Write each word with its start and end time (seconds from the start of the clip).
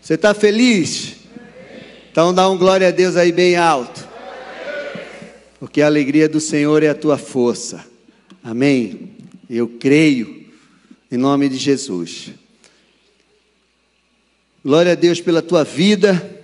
Você 0.00 0.14
está 0.14 0.32
feliz? 0.32 1.16
Então 2.10 2.32
dá 2.32 2.48
um 2.48 2.56
glória 2.56 2.88
a 2.88 2.90
Deus 2.90 3.16
aí 3.16 3.30
bem 3.30 3.56
alto. 3.56 4.08
Porque 5.60 5.82
a 5.82 5.86
alegria 5.86 6.28
do 6.28 6.40
Senhor 6.40 6.82
é 6.82 6.88
a 6.88 6.94
tua 6.94 7.18
força. 7.18 7.84
Amém? 8.42 9.10
Eu 9.48 9.68
creio 9.68 10.46
em 11.10 11.16
nome 11.16 11.48
de 11.48 11.56
Jesus. 11.56 12.30
Glória 14.64 14.92
a 14.92 14.94
Deus 14.94 15.20
pela 15.20 15.42
tua 15.42 15.64
vida. 15.64 16.38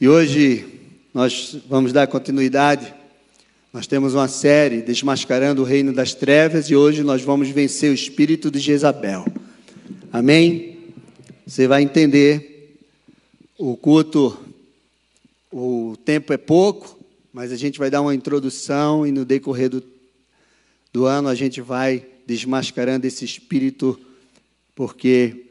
E 0.00 0.08
hoje 0.08 0.66
nós 1.14 1.56
vamos 1.68 1.92
dar 1.92 2.06
continuidade. 2.06 2.92
Nós 3.72 3.86
temos 3.86 4.14
uma 4.14 4.28
série 4.28 4.82
desmascarando 4.82 5.62
o 5.62 5.64
reino 5.64 5.92
das 5.92 6.12
trevas 6.14 6.68
e 6.70 6.76
hoje 6.76 7.02
nós 7.02 7.22
vamos 7.22 7.48
vencer 7.48 7.90
o 7.90 7.94
espírito 7.94 8.50
de 8.50 8.58
Jezabel. 8.58 9.24
Amém? 10.12 10.71
Você 11.46 11.66
vai 11.66 11.82
entender. 11.82 12.78
O 13.58 13.76
culto, 13.76 14.38
o 15.52 15.96
tempo 16.04 16.32
é 16.32 16.36
pouco, 16.36 16.98
mas 17.32 17.52
a 17.52 17.56
gente 17.56 17.78
vai 17.78 17.90
dar 17.90 18.00
uma 18.00 18.14
introdução 18.14 19.06
e 19.06 19.12
no 19.12 19.24
decorrer 19.24 19.68
do, 19.68 19.82
do 20.92 21.04
ano 21.04 21.28
a 21.28 21.34
gente 21.34 21.60
vai 21.60 22.04
desmascarando 22.26 23.06
esse 23.06 23.24
espírito, 23.24 24.00
porque 24.74 25.46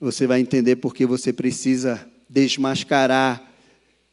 você 0.00 0.26
vai 0.26 0.40
entender 0.40 0.76
porque 0.76 1.06
você 1.06 1.32
precisa 1.32 2.06
desmascarar 2.28 3.52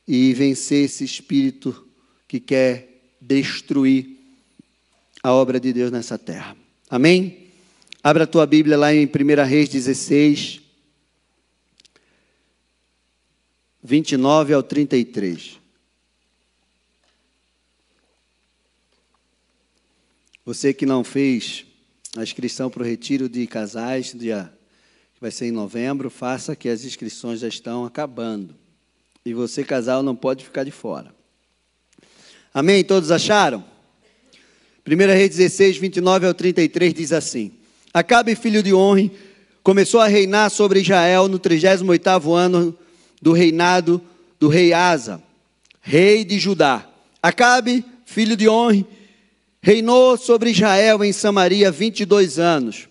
e 0.08 0.34
vencer 0.34 0.86
esse 0.86 1.04
espírito 1.04 1.88
que 2.28 2.40
quer 2.40 3.12
destruir 3.20 4.18
a 5.22 5.32
obra 5.34 5.60
de 5.60 5.74
Deus 5.74 5.92
nessa 5.92 6.18
terra. 6.18 6.56
Amém? 6.90 7.48
Abra 8.04 8.26
a 8.26 8.28
tua 8.28 8.46
Bíblia 8.46 8.78
lá 8.78 8.94
em 8.94 9.06
1 9.06 9.46
Reis 9.46 9.70
16, 9.70 10.63
29 13.84 14.54
ao 14.54 14.64
33. 14.64 15.60
Você 20.46 20.74
que 20.74 20.86
não 20.86 21.04
fez 21.04 21.66
a 22.16 22.24
inscrição 22.24 22.70
para 22.70 22.82
o 22.82 22.86
retiro 22.86 23.28
de 23.28 23.46
casais, 23.46 24.14
dia, 24.16 24.54
que 25.14 25.20
vai 25.20 25.32
ser 25.32 25.48
em 25.48 25.52
novembro, 25.52 26.10
faça 26.10 26.56
que 26.56 26.70
as 26.70 26.86
inscrições 26.86 27.42
já 27.42 27.48
estão 27.50 27.84
acabando. 27.84 28.56
E 29.26 29.34
você, 29.34 29.64
casal, 29.66 30.02
não 30.02 30.16
pode 30.16 30.46
ficar 30.46 30.64
de 30.64 30.72
fora. 30.72 31.14
Amém? 32.54 32.84
Todos 32.86 33.12
acharam? 33.12 33.66
1 34.88 34.96
Reis 35.08 35.36
16, 35.36 35.78
29 35.78 36.28
ao 36.28 36.34
33 36.34 36.94
diz 36.94 37.12
assim: 37.12 37.54
Acabe, 37.94 38.36
filho 38.36 38.64
de 38.64 38.74
Honre, 38.74 39.12
começou 39.62 40.00
a 40.00 40.08
reinar 40.08 40.50
sobre 40.50 40.82
Israel 40.82 41.28
no 41.28 41.40
38 41.40 42.34
ano 42.34 42.78
do 43.24 43.32
reinado 43.32 44.02
do 44.38 44.50
rei 44.50 44.74
Asa, 44.74 45.24
rei 45.80 46.26
de 46.26 46.38
Judá. 46.38 46.86
Acabe, 47.22 47.86
filho 48.06 48.36
de 48.36 48.50
Honre, 48.50 48.86
reinou 49.62 50.18
sobre 50.18 50.52
Israel 50.52 51.02
em 51.06 51.14
Samaria 51.14 51.72
22 51.72 52.38
anos. 52.38 52.90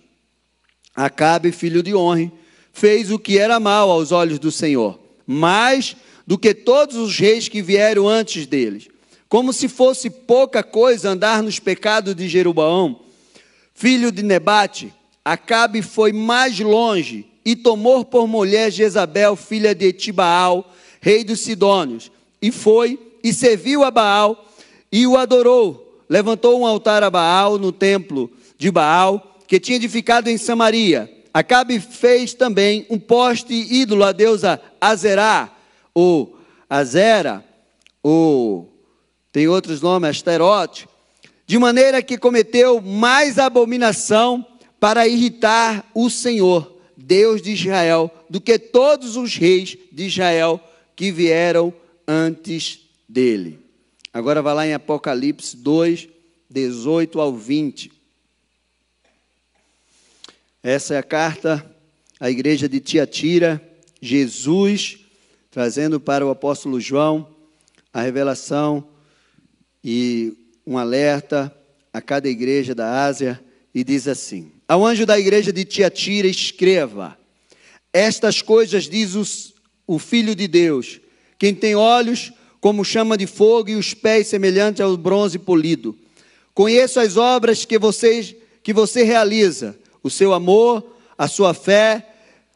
Acabe, 0.97 1.53
filho 1.53 1.83
de 1.83 1.95
Honre, 1.95 2.33
fez 2.73 3.11
o 3.11 3.19
que 3.19 3.37
era 3.37 3.61
mal 3.61 3.91
aos 3.91 4.11
olhos 4.11 4.39
do 4.39 4.51
Senhor, 4.51 4.99
mas 5.27 5.95
do 6.27 6.39
que 6.39 6.55
todos 6.55 6.97
os 6.97 7.19
reis 7.19 7.47
que 7.47 7.61
vieram 7.61 8.09
antes 8.09 8.47
deles. 8.47 8.89
Como 9.29 9.53
se 9.53 9.69
fosse 9.69 10.09
pouca 10.09 10.63
coisa 10.63 11.11
andar 11.11 11.43
nos 11.43 11.59
pecados 11.59 12.15
de 12.15 12.27
Jeroboão, 12.27 13.03
filho 13.75 14.11
de 14.11 14.23
Nebate, 14.23 14.95
Acabe 15.23 15.83
foi 15.83 16.11
mais 16.11 16.59
longe 16.59 17.32
e 17.45 17.57
tomou 17.57 18.05
por 18.05 18.27
mulher 18.27 18.71
Jezabel, 18.71 19.37
filha 19.37 19.75
de 19.75 19.87
Etibaal, 19.87 20.73
rei 21.01 21.25
dos 21.25 21.41
Sidônios, 21.41 22.11
e 22.41 22.51
foi 22.51 22.99
e 23.23 23.33
serviu 23.33 23.85
a 23.85 23.91
Baal 23.91 24.49
e 24.91 25.07
o 25.07 25.17
adorou. 25.17 26.05
Levantou 26.09 26.61
um 26.61 26.67
altar 26.67 27.03
a 27.03 27.11
Baal 27.11 27.59
no 27.59 27.73
templo 27.73 28.31
de 28.59 28.71
Baal, 28.71 29.39
que 29.47 29.59
tinha 29.59 29.77
edificado 29.77 30.29
em 30.29 30.37
Samaria. 30.37 31.11
Acabe 31.33 31.81
fez 31.81 32.35
também 32.35 32.87
um 32.91 32.99
poste 32.99 33.55
ídolo 33.55 34.05
à 34.05 34.13
deusa 34.13 34.61
Azerá, 34.81 35.51
ou 35.95 36.39
Azera, 36.69 37.45
ou 38.03 38.73
tem 39.31 39.49
outros 39.49 39.81
nomes, 39.81 40.11
Asterote, 40.11 40.87
de 41.47 41.59
maneira 41.59 42.03
que 42.03 42.19
cometeu 42.19 42.81
mais 42.81 43.39
abominação 43.39 44.47
para 44.79 45.07
irritar 45.07 45.85
o 45.95 46.11
Senhor, 46.11 46.72
Deus 47.03 47.43
de 47.43 47.53
Israel, 47.53 48.11
do 48.31 48.41
que 48.41 48.59
todos 48.59 49.17
os 49.17 49.37
reis 49.37 49.77
de 49.91 50.07
Israel 50.07 50.61
que 50.95 51.11
vieram 51.11 51.75
antes 52.07 52.81
dele. 53.09 53.59
Agora 54.13 54.41
vai 54.41 54.55
lá 54.55 54.67
em 54.67 54.75
Apocalipse 54.75 55.57
2, 55.57 56.09
18 56.49 57.21
ao 57.21 57.35
20. 57.35 57.91
Essa 60.63 60.95
é 60.95 60.99
a 60.99 61.03
carta 61.03 61.65
à 62.21 62.31
igreja 62.31 62.69
de 62.69 62.79
Tiatira. 62.79 63.61
Jesus 64.01 64.99
trazendo 65.51 66.01
para 66.01 66.27
o 66.27 66.31
apóstolo 66.31 66.81
João 66.81 67.29
a 67.93 68.01
revelação 68.01 68.85
e 69.85 70.37
um 70.67 70.79
alerta 70.79 71.55
a 71.93 72.01
cada 72.01 72.29
igreja 72.29 72.75
da 72.75 73.05
Ásia 73.05 73.41
e 73.75 73.85
diz 73.85 74.09
assim: 74.09 74.51
Ao 74.73 74.87
anjo 74.87 75.05
da 75.05 75.21
igreja 75.21 75.53
de 75.53 75.67
Tiatira, 75.67 76.27
escreva: 76.27 77.15
Estas 77.93 78.41
coisas 78.41 78.89
diz 78.89 79.15
os, 79.15 79.53
o 79.87 79.99
Filho 79.99 80.35
de 80.35 80.49
Deus, 80.49 80.99
quem 81.39 81.55
tem 81.55 81.75
olhos 81.75 82.33
como 82.59 82.83
chama 82.83 83.19
de 83.19 83.27
fogo 83.27 83.69
e 83.69 83.77
os 83.77 83.93
pés 83.93 84.29
semelhantes 84.29 84.81
ao 84.81 84.97
bronze 84.97 85.39
polido. 85.39 85.95
Conheço 86.55 86.99
as 87.01 87.19
obras 87.19 87.67
que, 87.67 87.79
vocês, 87.79 88.35
que 88.63 88.73
você 88.73 89.03
realiza, 89.03 89.79
o 90.03 90.09
seu 90.09 90.33
amor, 90.33 90.83
a 91.19 91.29
sua 91.29 91.53
fé 91.53 92.09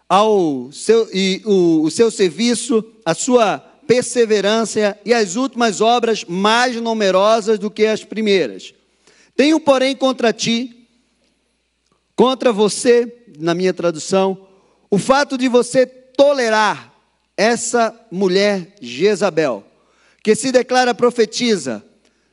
ao 0.08 0.70
seu, 0.72 1.06
e 1.12 1.42
o, 1.44 1.82
o 1.82 1.90
seu 1.90 2.10
serviço, 2.10 2.82
a 3.04 3.12
sua 3.14 3.58
perseverança 3.86 4.98
e 5.04 5.12
as 5.12 5.36
últimas 5.36 5.82
obras 5.82 6.24
mais 6.24 6.76
numerosas 6.76 7.58
do 7.58 7.70
que 7.70 7.84
as 7.84 8.04
primeiras. 8.04 8.72
Tenho, 9.36 9.60
porém, 9.60 9.94
contra 9.94 10.32
ti, 10.32 10.85
contra 12.16 12.50
você, 12.50 13.24
na 13.38 13.54
minha 13.54 13.74
tradução, 13.74 14.48
o 14.90 14.98
fato 14.98 15.36
de 15.36 15.48
você 15.48 15.84
tolerar 15.86 16.92
essa 17.36 17.94
mulher 18.10 18.74
Jezabel, 18.80 19.62
que 20.22 20.34
se 20.34 20.50
declara 20.50 20.94
profetiza, 20.94 21.84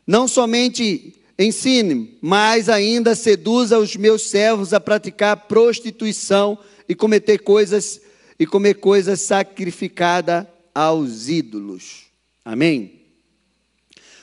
não 0.07 0.27
somente 0.27 1.13
ensine, 1.37 2.17
mas 2.21 2.69
ainda 2.69 3.13
seduza 3.13 3.77
os 3.77 3.95
meus 3.97 4.23
servos 4.23 4.73
a 4.73 4.79
praticar 4.79 5.35
prostituição 5.47 6.57
e 6.87 6.95
cometer 6.95 7.39
coisas 7.39 8.01
e 8.39 8.45
comer 8.45 8.75
coisas 8.75 9.21
sacrificadas 9.21 10.45
aos 10.73 11.27
ídolos. 11.27 12.05
Amém? 12.43 13.01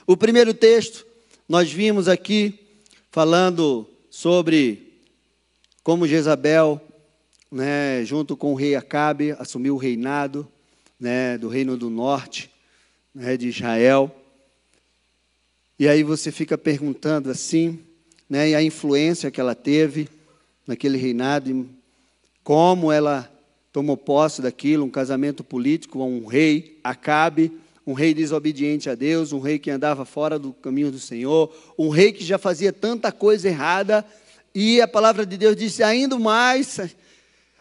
O 0.06 0.16
primeiro 0.16 0.52
texto 0.52 1.06
nós 1.48 1.70
vimos 1.70 2.08
aqui 2.08 2.58
falando 3.10 3.86
sobre 4.08 4.89
como 5.82 6.06
Jezabel, 6.06 6.80
né, 7.50 8.04
junto 8.04 8.36
com 8.36 8.52
o 8.52 8.54
rei 8.54 8.74
Acabe, 8.74 9.32
assumiu 9.38 9.74
o 9.74 9.78
reinado 9.78 10.46
né, 10.98 11.38
do 11.38 11.48
reino 11.48 11.76
do 11.76 11.88
norte 11.88 12.50
né, 13.14 13.36
de 13.36 13.48
Israel. 13.48 14.14
E 15.78 15.88
aí 15.88 16.02
você 16.02 16.30
fica 16.30 16.58
perguntando 16.58 17.30
assim, 17.30 17.80
né, 18.28 18.50
e 18.50 18.54
a 18.54 18.62
influência 18.62 19.30
que 19.30 19.40
ela 19.40 19.54
teve 19.54 20.08
naquele 20.66 20.98
reinado, 20.98 21.68
como 22.44 22.92
ela 22.92 23.30
tomou 23.72 23.96
posse 23.96 24.42
daquilo, 24.42 24.84
um 24.84 24.90
casamento 24.90 25.42
político 25.42 26.02
a 26.02 26.04
um 26.04 26.26
rei, 26.26 26.78
Acabe, 26.84 27.50
um 27.86 27.94
rei 27.94 28.12
desobediente 28.12 28.90
a 28.90 28.94
Deus, 28.94 29.32
um 29.32 29.40
rei 29.40 29.58
que 29.58 29.70
andava 29.70 30.04
fora 30.04 30.38
do 30.38 30.52
caminho 30.52 30.92
do 30.92 30.98
Senhor, 30.98 31.52
um 31.78 31.88
rei 31.88 32.12
que 32.12 32.22
já 32.22 32.36
fazia 32.36 32.72
tanta 32.72 33.10
coisa 33.10 33.48
errada, 33.48 34.04
e 34.54 34.80
a 34.80 34.88
palavra 34.88 35.24
de 35.24 35.36
Deus 35.36 35.56
disse 35.56 35.82
ainda 35.82 36.18
mais, 36.18 36.78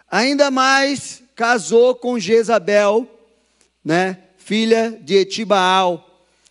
ainda 0.09 0.50
mais 0.50 1.21
casou 1.36 1.95
com 1.95 2.19
Jezabel, 2.19 3.07
né, 3.83 4.18
filha 4.38 5.00
de 5.01 5.15
Etibaal. 5.15 6.06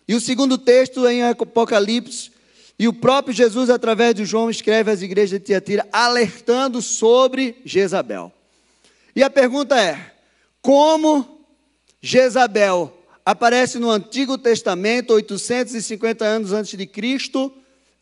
E 0.07 0.15
o 0.15 0.21
segundo 0.21 0.57
texto 0.57 1.07
em 1.07 1.23
Apocalipse, 1.23 2.31
e 2.79 2.87
o 2.87 2.93
próprio 2.93 3.35
Jesus, 3.35 3.69
através 3.69 4.15
de 4.15 4.25
João, 4.25 4.49
escreve 4.49 4.91
às 4.91 5.03
igrejas 5.03 5.31
de 5.31 5.45
Tiatira, 5.45 5.87
alertando 5.93 6.81
sobre 6.81 7.61
Jezabel. 7.65 8.33
E 9.17 9.23
a 9.23 9.29
pergunta 9.29 9.79
é: 9.79 10.13
como 10.63 11.45
Jezabel 12.01 12.97
aparece 13.27 13.79
no 13.79 13.91
Antigo 13.91 14.39
Testamento, 14.39 15.13
850 15.13 16.25
anos 16.25 16.53
antes 16.53 16.79
de 16.79 16.87
Cristo, 16.87 17.53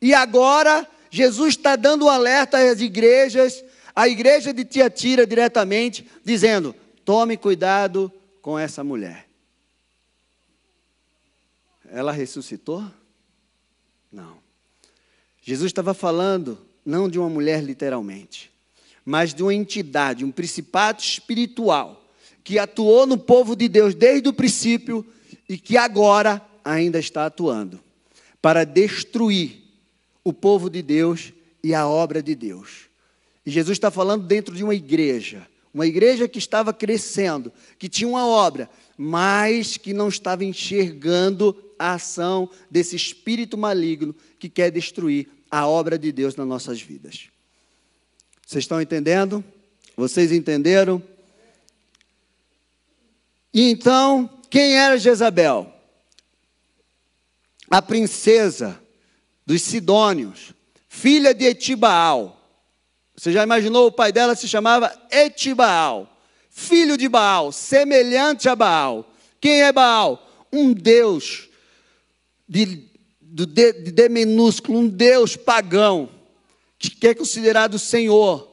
e 0.01 0.13
agora 0.13 0.87
Jesus 1.17 1.55
está 1.55 1.77
dando 1.77 2.05
um 2.05 2.11
alerta 2.11 2.59
às 2.59 2.79
igrejas, 2.79 3.65
à 3.95 4.07
igreja 4.07 4.53
de 4.53 4.67
Tiatira 4.67 5.27
diretamente, 5.27 6.07
dizendo: 6.23 6.75
Tome 7.07 7.39
cuidado 7.39 8.13
com 8.43 8.59
essa 8.59 8.85
mulher. 8.85 9.27
Ela 11.89 12.13
ressuscitou? 12.13 12.85
Não. 14.13 14.37
Jesus 15.41 15.71
estava 15.71 15.95
falando 15.95 16.59
não 16.85 17.09
de 17.09 17.19
uma 17.19 17.31
mulher 17.31 17.63
literalmente, 17.63 18.53
mas 19.03 19.33
de 19.33 19.43
uma 19.43 19.55
entidade, 19.55 20.23
um 20.23 20.31
principado 20.31 21.01
espiritual 21.01 22.05
que 22.45 22.59
atuou 22.59 23.07
no 23.07 23.17
povo 23.17 23.57
de 23.57 23.69
Deus 23.69 23.95
desde 23.95 24.29
o 24.29 24.35
princípio 24.35 25.05
e 25.49 25.57
que 25.57 25.79
agora 25.79 26.43
ainda 26.63 26.99
está 26.99 27.25
atuando 27.25 27.81
para 28.43 28.65
destruir 28.65 29.66
o 30.27 30.33
povo 30.33 30.69
de 30.69 30.83
Deus 30.83 31.33
e 31.63 31.73
a 31.73 31.87
obra 31.87 32.21
de 32.21 32.35
Deus. 32.35 32.89
E 33.47 33.51
Jesus 33.53 33.77
está 33.77 33.93
falando 33.93 34.27
dentro 34.27 34.57
de 34.57 34.65
uma 34.65 34.75
igreja, 34.75 35.47
uma 35.73 35.87
igreja 35.87 36.27
que 36.27 36.41
estava 36.41 36.73
crescendo, 36.73 37.53
que 37.79 37.89
tinha 37.89 38.09
uma 38.09 38.27
obra, 38.27 38.69
mas 38.99 39.77
que 39.77 39.95
não 39.95 40.09
estava 40.09 40.45
enxergando 40.45 41.57
a 41.79 41.93
ação 41.93 42.51
desse 42.69 42.97
espírito 42.97 43.57
maligno 43.57 44.17
que 44.37 44.49
quer 44.49 44.73
destruir 44.73 45.29
a 45.49 45.65
obra 45.65 45.97
de 45.97 46.11
Deus 46.11 46.35
nas 46.35 46.49
nossas 46.49 46.83
vidas. 46.83 47.29
Vocês 48.45 48.65
estão 48.65 48.83
entendendo? 48.83 49.45
Vocês 49.97 50.33
entenderam? 50.33 51.01
E 53.55 53.71
então, 53.71 54.29
quem 54.51 54.77
era 54.77 54.99
Jezabel? 54.99 55.73
A 57.71 57.81
princesa 57.81 58.85
dos 59.47 59.63
Sidônios, 59.63 60.53
filha 60.89 61.33
de 61.33 61.45
Etibaal. 61.45 62.33
Você 63.17 63.33
já 63.33 63.45
imaginou? 63.45 63.87
O 63.87 63.93
pai 63.93 64.13
dela 64.13 64.35
se 64.35 64.49
chamava 64.49 64.93
Etibaal, 65.11 66.11
filho 66.51 66.97
de 66.97 67.09
Baal, 67.09 67.53
semelhante 67.53 68.49
a 68.49 68.57
Baal. 68.57 69.09
Quem 69.41 69.63
é 69.63 69.73
Baal? 69.73 70.47
Um 70.53 70.73
deus 70.73 71.49
de 72.49 72.85
do 73.21 73.45
D, 73.45 73.73
de 73.73 73.93
D 73.93 74.09
minúsculo, 74.09 74.79
um 74.79 74.89
Deus 74.89 75.37
pagão, 75.37 76.09
que 76.79 77.07
é 77.07 77.15
considerado 77.15 77.79
Senhor, 77.79 78.51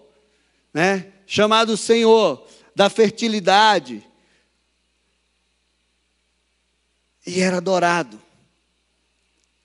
né? 0.73 1.13
chamado 1.25 1.77
Senhor 1.77 2.45
da 2.75 2.89
fertilidade, 2.89 4.05
e 7.25 7.39
era 7.39 7.57
adorado. 7.57 8.21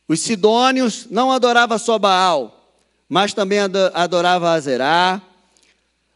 Os 0.09 0.21
sidônios 0.21 1.07
não 1.11 1.31
adoravam 1.31 1.79
só 1.79 1.99
Baal, 1.99 2.75
mas 3.07 3.35
também 3.35 3.59
adorava 3.93 4.53
Azerá, 4.53 5.21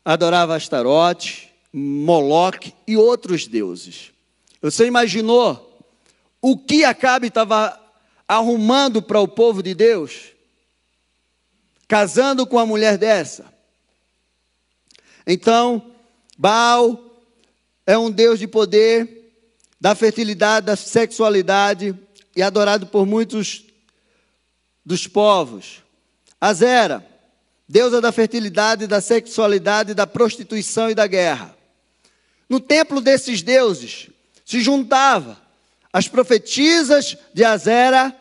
adorava 0.02 0.56
Astarote, 0.56 1.52
Moloque 1.70 2.74
e 2.86 2.96
outros 2.96 3.46
deuses. 3.46 4.10
Você 4.62 4.86
imaginou 4.86 5.86
o 6.40 6.56
que 6.56 6.84
Acabe 6.84 7.28
estava 7.28 7.78
arrumando 8.26 9.02
para 9.02 9.20
o 9.20 9.28
povo 9.28 9.62
de 9.62 9.74
Deus, 9.74 10.32
casando 11.86 12.46
com 12.46 12.56
uma 12.56 12.66
mulher 12.66 12.96
dessa. 12.96 13.52
Então, 15.26 15.92
Baal 16.38 16.98
é 17.86 17.96
um 17.98 18.10
Deus 18.10 18.38
de 18.38 18.46
poder, 18.46 19.34
da 19.78 19.94
fertilidade, 19.94 20.66
da 20.66 20.76
sexualidade 20.76 21.94
e 22.34 22.42
adorado 22.42 22.86
por 22.86 23.04
muitos 23.04 23.71
dos 24.84 25.06
povos. 25.06 25.82
Azera, 26.40 27.06
deusa 27.68 28.00
da 28.00 28.12
fertilidade, 28.12 28.86
da 28.86 29.00
sexualidade, 29.00 29.94
da 29.94 30.06
prostituição 30.06 30.90
e 30.90 30.94
da 30.94 31.06
guerra. 31.06 31.56
No 32.48 32.60
templo 32.60 33.00
desses 33.00 33.42
deuses 33.42 34.10
se 34.44 34.60
juntava 34.60 35.40
as 35.92 36.08
profetisas 36.08 37.16
de 37.32 37.44
Azera 37.44 38.14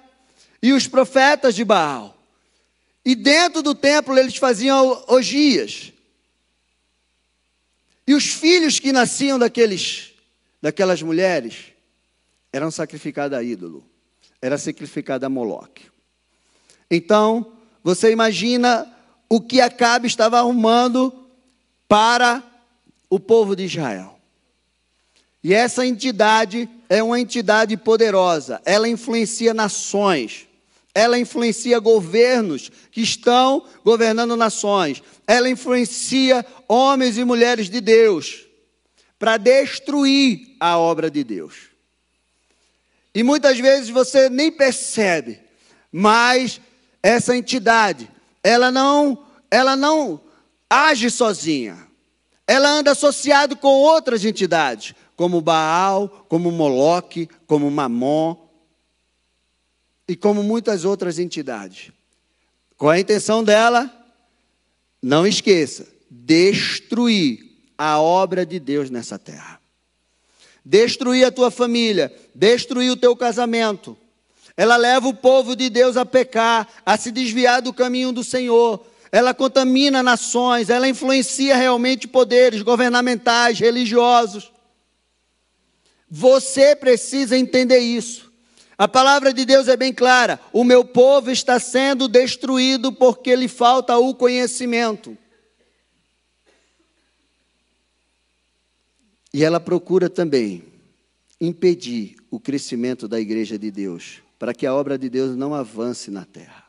e 0.62 0.72
os 0.72 0.88
profetas 0.88 1.54
de 1.56 1.66
Baal. 1.66 2.18
E 3.04 3.16
dentro 3.16 3.62
do 3.62 3.76
templo 3.76 4.18
eles 4.18 4.38
faziam 4.38 5.04
orgias. 5.08 5.92
E 8.08 8.14
os 8.14 8.26
filhos 8.26 8.80
que 8.80 8.92
nasciam 8.92 9.38
daqueles, 9.38 10.14
daquelas 10.62 11.02
mulheres 11.02 11.74
eram 12.54 12.70
sacrificados 12.70 13.38
a 13.38 13.44
ídolo, 13.44 13.86
era 14.42 14.58
sacrificado 14.58 15.26
a 15.26 15.30
Moloque. 15.30 15.91
Então, 16.92 17.54
você 17.82 18.12
imagina 18.12 18.86
o 19.30 19.40
que 19.40 19.62
Acabe 19.62 20.08
estava 20.08 20.38
arrumando 20.38 21.14
para 21.88 22.44
o 23.10 23.18
povo 23.18 23.56
de 23.56 23.64
Israel. 23.64 24.20
E 25.42 25.54
essa 25.54 25.86
entidade 25.86 26.70
é 26.90 27.02
uma 27.02 27.20
entidade 27.20 27.78
poderosa, 27.78 28.62
ela 28.66 28.90
influencia 28.90 29.54
nações, 29.54 30.48
ela 30.94 31.18
influencia 31.18 31.80
governos 31.80 32.70
que 32.92 33.02
estão 33.02 33.66
governando 33.84 34.36
nações, 34.36 35.02
ela 35.26 35.50
influencia 35.50 36.46
homens 36.68 37.18
e 37.18 37.24
mulheres 37.24 37.70
de 37.70 37.80
Deus 37.80 38.46
para 39.18 39.38
destruir 39.38 40.56
a 40.60 40.78
obra 40.78 41.10
de 41.10 41.24
Deus. 41.24 41.70
E 43.16 43.24
muitas 43.24 43.58
vezes 43.60 43.90
você 43.90 44.30
nem 44.30 44.52
percebe, 44.52 45.40
mas 45.92 46.60
essa 47.02 47.36
entidade, 47.36 48.10
ela 48.44 48.72
não, 48.72 49.26
ela 49.50 49.76
não 49.76 50.22
age 50.70 51.10
sozinha. 51.10 51.88
Ela 52.48 52.70
anda 52.70 52.92
associado 52.92 53.56
com 53.56 53.70
outras 53.70 54.26
entidades 54.26 54.94
como 55.16 55.40
Baal, 55.40 56.26
como 56.28 56.52
Moloque, 56.52 57.30
como 57.46 57.70
Mamon 57.70 58.36
e 60.08 60.16
como 60.16 60.42
muitas 60.42 60.84
outras 60.84 61.20
entidades. 61.20 61.92
Qual 62.76 62.92
é 62.92 62.98
a 62.98 63.00
intenção 63.00 63.44
dela? 63.44 63.90
Não 65.02 65.26
esqueça, 65.28 65.88
destruir 66.10 67.52
a 67.78 68.00
obra 68.00 68.46
de 68.46 68.60
Deus 68.60 68.90
nessa 68.90 69.20
terra. 69.20 69.62
Destruir 70.66 71.26
a 71.26 71.32
tua 71.32 71.52
família, 71.52 72.12
destruir 72.34 72.92
o 72.92 72.98
teu 72.98 73.16
casamento. 73.16 73.96
Ela 74.56 74.78
leva 74.78 75.08
o 75.08 75.14
povo 75.14 75.56
de 75.56 75.70
Deus 75.70 75.98
a 75.98 76.06
pecar, 76.06 76.68
a 76.86 76.98
se 76.98 77.12
desviar 77.12 77.62
do 77.62 77.74
caminho 77.74 78.12
do 78.12 78.24
Senhor. 78.24 78.86
Ela 79.12 79.34
contamina 79.34 80.02
nações, 80.02 80.70
ela 80.70 80.88
influencia 80.88 81.56
realmente 81.56 82.08
poderes 82.08 82.62
governamentais, 82.62 83.60
religiosos. 83.60 84.52
Você 86.10 86.76
precisa 86.76 87.38
entender 87.38 87.80
isso. 87.80 88.32
A 88.78 88.88
palavra 88.88 89.32
de 89.32 89.46
Deus 89.46 89.68
é 89.68 89.78
bem 89.78 89.94
clara: 89.94 90.40
o 90.52 90.64
meu 90.64 90.84
povo 90.84 91.30
está 91.30 91.60
sendo 91.60 92.08
destruído 92.08 92.92
porque 92.92 93.36
lhe 93.36 93.48
falta 93.48 93.98
o 93.98 94.16
conhecimento. 94.16 95.18
E 99.34 99.44
ela 99.44 99.60
procura 99.60 100.10
também 100.10 100.64
impedir 101.40 102.18
o 102.30 102.40
crescimento 102.40 103.08
da 103.08 103.20
igreja 103.20 103.58
de 103.58 103.72
Deus, 103.72 104.22
para 104.42 104.56
que 104.56 104.66
a 104.66 104.74
obra 104.74 104.98
de 104.98 105.08
Deus 105.08 105.38
não 105.38 105.54
avance 105.54 106.10
na 106.10 106.26
terra. 106.26 106.64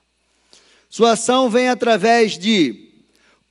Sua 0.91 1.13
ação 1.13 1.49
vem 1.49 1.71
através 1.71 2.37
de 2.37 2.91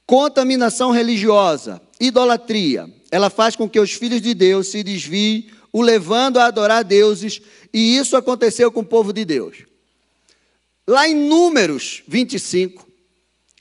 contaminação 0.06 0.92
religiosa, 0.92 1.82
idolatria. 2.00 2.88
Ela 3.10 3.32
faz 3.32 3.56
com 3.56 3.68
que 3.68 3.80
os 3.80 3.94
filhos 3.94 4.22
de 4.22 4.36
Deus 4.36 4.68
se 4.68 4.84
desviem 4.84 5.50
o 5.74 5.82
levando 5.82 6.38
a 6.38 6.46
adorar 6.46 6.84
deuses, 6.84 7.42
e 7.74 7.98
isso 7.98 8.16
aconteceu 8.16 8.72
com 8.72 8.82
o 8.82 8.86
povo 8.86 9.12
de 9.12 9.26
Deus. 9.26 9.66
Lá 10.86 11.08
em 11.08 11.16
Números 11.16 12.04
25, 12.08 12.88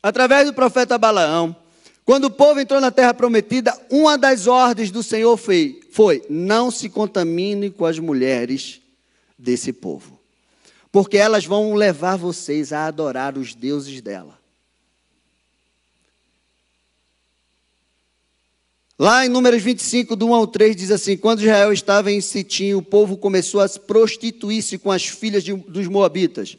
através 0.02 0.47
do 0.47 0.52
profeta 0.52 0.99
Balaão, 0.99 1.57
quando 2.05 2.26
o 2.26 2.31
povo 2.31 2.61
entrou 2.61 2.83
na 2.83 2.90
terra 2.90 3.14
prometida, 3.14 3.75
uma 3.88 4.19
das 4.19 4.47
ordens 4.47 4.90
do 4.90 5.02
Senhor 5.02 5.38
foi, 5.38 5.81
foi: 5.90 6.23
não 6.29 6.71
se 6.71 6.90
contamine 6.90 7.71
com 7.71 7.87
as 7.87 7.99
mulheres 7.99 8.83
desse 9.38 9.73
povo, 9.73 10.20
porque 10.92 11.16
elas 11.16 11.44
vão 11.44 11.75
levar 11.75 12.16
vocês 12.16 12.73
a 12.73 12.87
adorar 12.87 13.38
os 13.38 13.54
deuses 13.54 14.00
dela. 14.00 14.38
Lá 18.99 19.25
em 19.25 19.30
Números 19.30 19.62
25, 19.62 20.14
do 20.14 20.26
1 20.26 20.35
ao 20.35 20.47
3, 20.47 20.76
diz 20.76 20.90
assim: 20.90 21.16
Quando 21.16 21.40
Israel 21.40 21.73
estava 21.73 22.12
em 22.12 22.20
Sitim, 22.20 22.75
o 22.75 22.82
povo 22.82 23.16
começou 23.16 23.62
a 23.62 23.68
prostituir-se 23.68 24.76
com 24.76 24.92
as 24.92 25.06
filhas 25.06 25.42
de, 25.42 25.54
dos 25.54 25.87
Moabitas. 25.87 26.59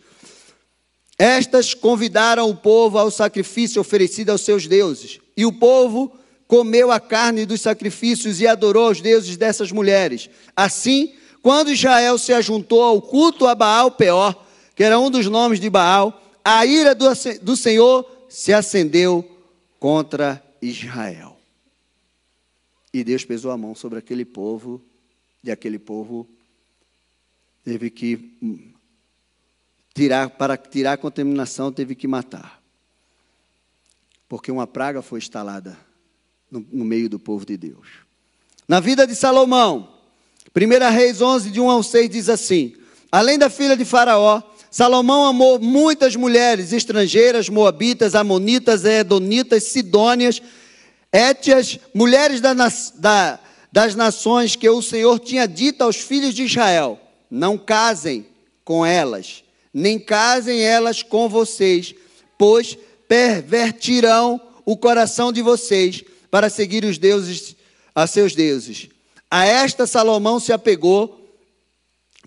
Estas 1.20 1.76
convidaram 1.76 2.50
o 2.50 2.56
povo 2.56 2.98
ao 2.98 3.12
sacrifício 3.12 3.80
oferecido 3.80 4.32
aos 4.32 4.42
seus 4.42 4.66
deuses. 4.66 5.20
E 5.38 5.46
o 5.46 5.54
povo 5.54 6.12
comeu 6.48 6.92
a 6.92 7.00
carne 7.00 7.46
dos 7.46 7.62
sacrifícios 7.62 8.42
e 8.42 8.48
adorou 8.48 8.90
os 8.90 9.02
deuses 9.02 9.38
dessas 9.38 9.72
mulheres. 9.72 10.28
Assim, 10.56 11.14
quando 11.42 11.72
Israel 11.72 12.18
se 12.18 12.34
ajuntou 12.34 12.84
ao 12.84 13.02
culto 13.02 13.48
a 13.48 13.56
Baal 13.56 13.92
Peor, 13.92 14.46
que 14.76 14.84
era 14.84 15.00
um 15.00 15.10
dos 15.10 15.28
nomes 15.28 15.60
de 15.60 15.70
Baal, 15.70 16.22
a 16.44 16.66
ira 16.66 16.94
do, 16.94 17.06
do 17.42 17.56
Senhor 17.56 18.06
se 18.30 18.54
acendeu 18.54 19.28
contra 19.80 20.44
Israel. 20.62 21.38
E 22.94 23.04
Deus 23.04 23.26
pesou 23.26 23.52
a 23.52 23.58
mão 23.58 23.74
sobre 23.74 24.00
aquele 24.00 24.26
povo, 24.26 24.82
e 25.44 25.50
aquele 25.50 25.80
povo 25.80 26.28
teve 27.64 27.90
que 27.90 28.38
hum, 28.42 28.72
tirar, 29.94 30.30
para 30.30 30.58
tirar 30.58 30.94
a 30.94 30.98
contaminação, 30.98 31.72
teve 31.72 31.96
que 31.96 32.08
matar. 32.08 32.62
Porque 34.28 34.52
uma 34.52 34.68
praga 34.68 35.02
foi 35.02 35.20
instalada 35.20 35.78
no, 36.50 36.66
no 36.72 36.86
meio 36.86 37.10
do 37.10 37.20
povo 37.20 37.46
de 37.46 37.58
Deus. 37.58 37.88
Na 38.68 38.80
vida 38.80 39.06
de 39.08 39.16
Salomão, 39.16 39.91
1 40.56 40.92
Reis 40.92 41.22
11, 41.22 41.50
de 41.50 41.62
1 41.62 41.70
ao 41.70 41.82
6, 41.82 42.10
diz 42.10 42.30
assim: 42.30 42.74
Além 43.12 43.38
da 43.38 43.50
filha 43.50 43.78
de 43.78 43.86
Faraó, 43.86 44.42
Salomão 44.70 45.26
amou 45.26 45.60
muitas 45.60 46.16
mulheres 46.16 46.74
estrangeiras, 46.74 47.50
moabitas, 47.50 48.16
amonitas, 48.16 48.86
edonitas, 48.86 49.64
sidônias, 49.64 50.42
étias, 51.12 51.80
mulheres 51.94 52.40
da, 52.42 52.54
da, 52.96 53.40
das 53.72 53.96
nações 53.96 54.56
que 54.56 54.70
o 54.70 54.82
Senhor 54.82 55.20
tinha 55.20 55.48
dito 55.48 55.84
aos 55.84 55.96
filhos 55.98 56.34
de 56.34 56.44
Israel: 56.44 57.00
Não 57.30 57.58
casem 57.58 58.26
com 58.64 58.86
elas, 58.86 59.44
nem 59.74 59.98
casem 59.98 60.62
elas 60.62 61.02
com 61.02 61.30
vocês, 61.30 61.96
pois 62.38 62.78
pervertirão 63.08 64.40
o 64.66 64.78
coração 64.78 65.32
de 65.32 65.42
vocês 65.42 66.04
para 66.30 66.50
seguir 66.50 66.86
os 66.86 66.98
deuses 66.98 67.56
a 67.94 68.08
seus 68.08 68.34
deuses. 68.36 68.90
A 69.32 69.46
esta 69.46 69.88
Salomão 69.88 70.42
se 70.42 70.52
apegou 70.52 71.26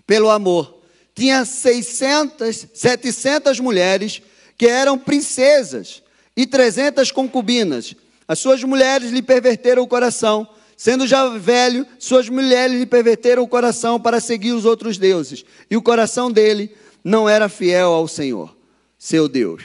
pelo 0.07 0.31
amor. 0.31 0.81
Tinha 1.13 1.45
600, 1.45 2.67
700 2.73 3.59
mulheres 3.59 4.23
que 4.57 4.65
eram 4.65 4.97
princesas 4.97 6.01
e 6.35 6.47
300 6.47 7.11
concubinas. 7.11 7.93
As 8.27 8.39
suas 8.39 8.63
mulheres 8.63 9.11
lhe 9.11 9.21
perverteram 9.21 9.83
o 9.83 9.87
coração. 9.87 10.47
Sendo 10.75 11.05
já 11.05 11.29
velho, 11.29 11.85
suas 11.99 12.27
mulheres 12.27 12.77
lhe 12.77 12.87
perverteram 12.87 13.43
o 13.43 13.47
coração 13.47 13.99
para 13.99 14.19
seguir 14.19 14.53
os 14.53 14.65
outros 14.65 14.97
deuses. 14.97 15.45
E 15.69 15.77
o 15.77 15.83
coração 15.83 16.31
dele 16.31 16.75
não 17.03 17.29
era 17.29 17.47
fiel 17.47 17.93
ao 17.93 18.07
Senhor, 18.07 18.57
seu 18.97 19.29
Deus, 19.29 19.61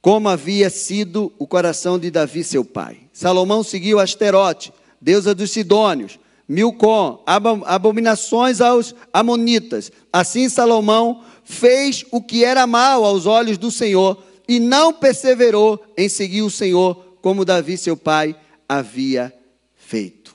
como 0.00 0.28
havia 0.28 0.70
sido 0.70 1.32
o 1.40 1.46
coração 1.46 1.98
de 1.98 2.08
Davi, 2.08 2.44
seu 2.44 2.64
pai. 2.64 2.98
Salomão 3.12 3.64
seguiu 3.64 3.98
Asterote, 3.98 4.72
deusa 5.00 5.34
dos 5.34 5.50
Sidônios, 5.50 6.19
Milcom, 6.50 7.22
abominações 7.64 8.60
aos 8.60 8.92
Amonitas. 9.12 9.92
Assim 10.12 10.48
Salomão 10.48 11.22
fez 11.44 12.04
o 12.10 12.20
que 12.20 12.44
era 12.44 12.66
mal 12.66 13.04
aos 13.04 13.24
olhos 13.24 13.56
do 13.56 13.70
Senhor 13.70 14.20
e 14.48 14.58
não 14.58 14.92
perseverou 14.92 15.80
em 15.96 16.08
seguir 16.08 16.42
o 16.42 16.50
Senhor 16.50 16.96
como 17.22 17.44
Davi, 17.44 17.78
seu 17.78 17.96
pai, 17.96 18.34
havia 18.68 19.32
feito. 19.76 20.34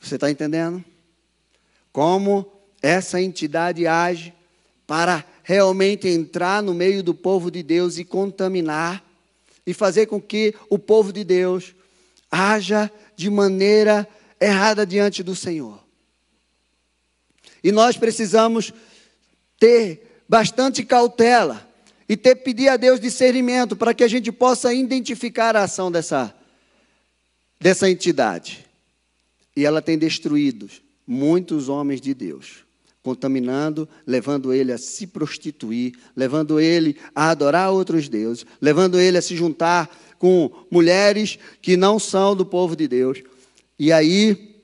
Você 0.00 0.16
está 0.16 0.28
entendendo? 0.28 0.84
Como 1.92 2.44
essa 2.82 3.22
entidade 3.22 3.86
age 3.86 4.34
para 4.88 5.24
realmente 5.44 6.08
entrar 6.08 6.60
no 6.60 6.74
meio 6.74 7.00
do 7.00 7.14
povo 7.14 7.48
de 7.48 7.62
Deus 7.62 7.96
e 7.96 8.04
contaminar 8.04 9.04
e 9.64 9.72
fazer 9.72 10.06
com 10.06 10.20
que 10.20 10.52
o 10.68 10.80
povo 10.80 11.12
de 11.12 11.22
Deus 11.22 11.76
haja 12.28 12.90
de 13.14 13.30
maneira 13.30 14.08
errada 14.44 14.86
diante 14.86 15.22
do 15.22 15.34
Senhor. 15.34 15.82
E 17.62 17.72
nós 17.72 17.96
precisamos 17.96 18.72
ter 19.58 20.22
bastante 20.28 20.84
cautela 20.84 21.66
e 22.08 22.16
ter 22.16 22.36
pedir 22.36 22.68
a 22.68 22.76
Deus 22.76 23.00
discernimento 23.00 23.74
para 23.74 23.94
que 23.94 24.04
a 24.04 24.08
gente 24.08 24.30
possa 24.30 24.72
identificar 24.74 25.56
a 25.56 25.64
ação 25.64 25.90
dessa 25.90 26.34
dessa 27.60 27.88
entidade. 27.88 28.66
E 29.56 29.64
ela 29.64 29.80
tem 29.80 29.96
destruído 29.96 30.68
muitos 31.06 31.68
homens 31.68 32.00
de 32.00 32.12
Deus, 32.12 32.64
contaminando, 33.02 33.88
levando 34.06 34.52
ele 34.52 34.70
a 34.70 34.76
se 34.76 35.06
prostituir, 35.06 35.94
levando 36.14 36.60
ele 36.60 36.98
a 37.14 37.30
adorar 37.30 37.70
outros 37.70 38.08
deuses, 38.08 38.44
levando 38.60 39.00
ele 39.00 39.16
a 39.16 39.22
se 39.22 39.34
juntar 39.34 39.88
com 40.18 40.50
mulheres 40.70 41.38
que 41.62 41.76
não 41.76 41.98
são 41.98 42.36
do 42.36 42.44
povo 42.44 42.76
de 42.76 42.86
Deus. 42.86 43.22
E 43.78 43.92
aí, 43.92 44.62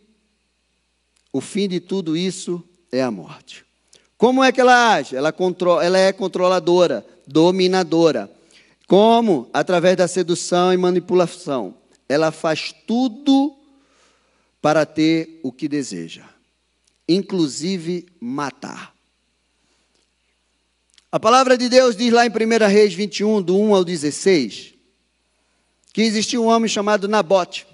o 1.32 1.40
fim 1.40 1.68
de 1.68 1.80
tudo 1.80 2.16
isso 2.16 2.62
é 2.92 3.02
a 3.02 3.10
morte. 3.10 3.64
Como 4.16 4.44
é 4.44 4.52
que 4.52 4.60
ela 4.60 4.94
age? 4.94 5.16
Ela, 5.16 5.32
controla, 5.32 5.84
ela 5.84 5.98
é 5.98 6.12
controladora, 6.12 7.06
dominadora. 7.26 8.30
Como? 8.86 9.48
Através 9.52 9.96
da 9.96 10.06
sedução 10.06 10.72
e 10.72 10.76
manipulação. 10.76 11.74
Ela 12.08 12.30
faz 12.30 12.74
tudo 12.86 13.56
para 14.60 14.84
ter 14.84 15.40
o 15.42 15.50
que 15.50 15.68
deseja, 15.68 16.24
inclusive 17.08 18.06
matar. 18.20 18.94
A 21.10 21.18
palavra 21.18 21.56
de 21.56 21.68
Deus 21.68 21.96
diz 21.96 22.12
lá 22.12 22.26
em 22.26 22.30
1 22.30 22.68
Reis 22.68 22.94
21, 22.94 23.42
do 23.42 23.56
1 23.56 23.74
ao 23.74 23.84
16, 23.84 24.74
que 25.92 26.02
existia 26.02 26.40
um 26.40 26.46
homem 26.46 26.68
chamado 26.68 27.08
Nabote. 27.08 27.66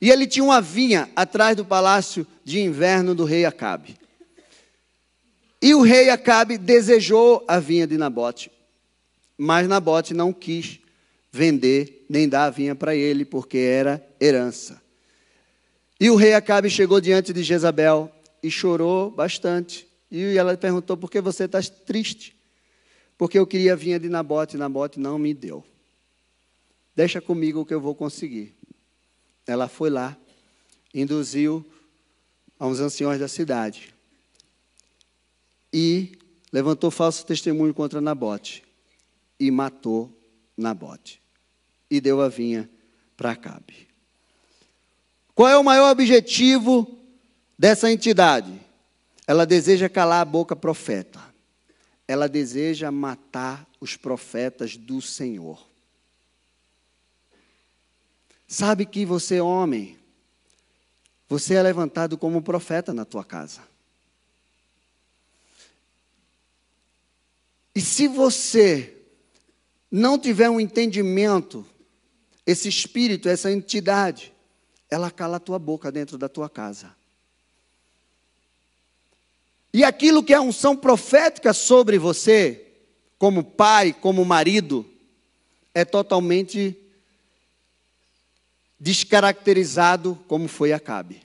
E 0.00 0.10
ele 0.10 0.26
tinha 0.26 0.44
uma 0.44 0.60
vinha 0.60 1.10
atrás 1.16 1.56
do 1.56 1.64
palácio 1.64 2.26
de 2.44 2.60
inverno 2.60 3.14
do 3.14 3.24
rei 3.24 3.44
Acabe. 3.44 3.96
E 5.60 5.74
o 5.74 5.82
rei 5.82 6.08
Acabe 6.08 6.56
desejou 6.56 7.44
a 7.48 7.58
vinha 7.58 7.86
de 7.86 7.98
Nabote, 7.98 8.50
mas 9.36 9.66
Nabote 9.66 10.14
não 10.14 10.32
quis 10.32 10.78
vender 11.32 12.06
nem 12.08 12.28
dar 12.28 12.44
a 12.44 12.50
vinha 12.50 12.74
para 12.74 12.94
ele, 12.94 13.24
porque 13.24 13.58
era 13.58 14.04
herança. 14.20 14.80
E 16.00 16.10
o 16.10 16.14
rei 16.14 16.32
Acabe 16.32 16.70
chegou 16.70 17.00
diante 17.00 17.32
de 17.32 17.42
Jezabel 17.42 18.10
e 18.40 18.50
chorou 18.50 19.10
bastante. 19.10 19.86
E 20.10 20.38
ela 20.38 20.56
perguntou: 20.56 20.96
por 20.96 21.10
que 21.10 21.20
você 21.20 21.44
está 21.44 21.60
triste? 21.60 22.36
Porque 23.16 23.36
eu 23.36 23.46
queria 23.46 23.72
a 23.72 23.76
vinha 23.76 23.98
de 23.98 24.08
Nabote, 24.08 24.54
e 24.54 24.58
Nabote 24.58 25.00
não 25.00 25.18
me 25.18 25.34
deu. 25.34 25.64
Deixa 26.94 27.20
comigo 27.20 27.66
que 27.66 27.74
eu 27.74 27.80
vou 27.80 27.96
conseguir. 27.96 28.57
Ela 29.48 29.66
foi 29.66 29.88
lá, 29.88 30.14
induziu 30.92 31.64
a 32.60 32.66
uns 32.66 32.80
anciões 32.80 33.18
da 33.18 33.26
cidade 33.26 33.94
e 35.72 36.18
levantou 36.52 36.90
falso 36.90 37.24
testemunho 37.24 37.72
contra 37.72 37.98
Nabote 37.98 38.62
e 39.40 39.50
matou 39.50 40.14
Nabote 40.54 41.22
e 41.90 41.98
deu 41.98 42.20
a 42.20 42.28
vinha 42.28 42.68
para 43.16 43.30
Acabe. 43.30 43.88
Qual 45.34 45.48
é 45.48 45.56
o 45.56 45.64
maior 45.64 45.92
objetivo 45.92 46.98
dessa 47.58 47.90
entidade? 47.90 48.52
Ela 49.26 49.46
deseja 49.46 49.88
calar 49.88 50.20
a 50.20 50.26
boca 50.26 50.54
profeta. 50.54 51.20
Ela 52.06 52.28
deseja 52.28 52.90
matar 52.90 53.66
os 53.80 53.96
profetas 53.96 54.76
do 54.76 55.00
Senhor. 55.00 55.67
Sabe 58.50 58.86
que 58.86 59.04
você, 59.04 59.42
homem, 59.42 59.98
você 61.28 61.54
é 61.54 61.62
levantado 61.62 62.16
como 62.16 62.40
profeta 62.40 62.94
na 62.94 63.04
tua 63.04 63.22
casa. 63.22 63.60
E 67.74 67.80
se 67.82 68.08
você 68.08 68.96
não 69.90 70.18
tiver 70.18 70.48
um 70.48 70.58
entendimento, 70.58 71.64
esse 72.46 72.70
espírito, 72.70 73.28
essa 73.28 73.52
entidade, 73.52 74.32
ela 74.90 75.10
cala 75.10 75.36
a 75.36 75.40
tua 75.40 75.58
boca 75.58 75.92
dentro 75.92 76.16
da 76.16 76.28
tua 76.28 76.48
casa. 76.48 76.96
E 79.74 79.84
aquilo 79.84 80.24
que 80.24 80.32
é 80.32 80.40
unção 80.40 80.74
profética 80.74 81.52
sobre 81.52 81.98
você, 81.98 82.66
como 83.18 83.44
pai, 83.44 83.92
como 83.92 84.24
marido, 84.24 84.88
é 85.74 85.84
totalmente 85.84 86.76
descaracterizado 88.78 90.18
como 90.28 90.48
foi 90.48 90.72
Acabe. 90.72 91.22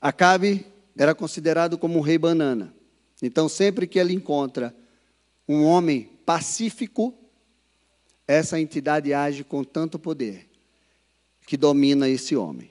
Acabe 0.00 0.66
era 0.96 1.14
considerado 1.14 1.76
como 1.76 1.98
um 1.98 2.02
rei 2.02 2.18
banana. 2.18 2.74
Então, 3.22 3.48
sempre 3.48 3.86
que 3.86 3.98
ele 3.98 4.12
encontra 4.12 4.74
um 5.48 5.64
homem 5.64 6.10
pacífico, 6.24 7.14
essa 8.26 8.60
entidade 8.60 9.12
age 9.12 9.44
com 9.44 9.64
tanto 9.64 9.98
poder 9.98 10.48
que 11.46 11.56
domina 11.56 12.08
esse 12.08 12.36
homem. 12.36 12.70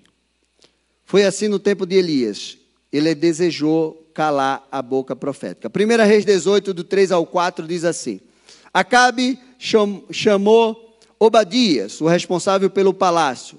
Foi 1.06 1.24
assim 1.24 1.48
no 1.48 1.60
tempo 1.60 1.86
de 1.86 1.96
Elias. 1.96 2.58
Ele 2.92 3.14
desejou 3.14 4.10
calar 4.14 4.68
a 4.72 4.82
boca 4.82 5.16
profética. 5.16 5.70
1 5.70 6.06
Reis 6.06 6.26
18, 6.26 6.74
do 6.74 6.84
3 6.84 7.12
ao 7.12 7.26
4, 7.26 7.68
diz 7.68 7.84
assim: 7.84 8.20
Acabe 8.74 9.40
chamou 9.60 10.83
Obadias, 11.26 12.02
o 12.02 12.06
responsável 12.06 12.70
pelo 12.70 12.94
palácio. 12.94 13.58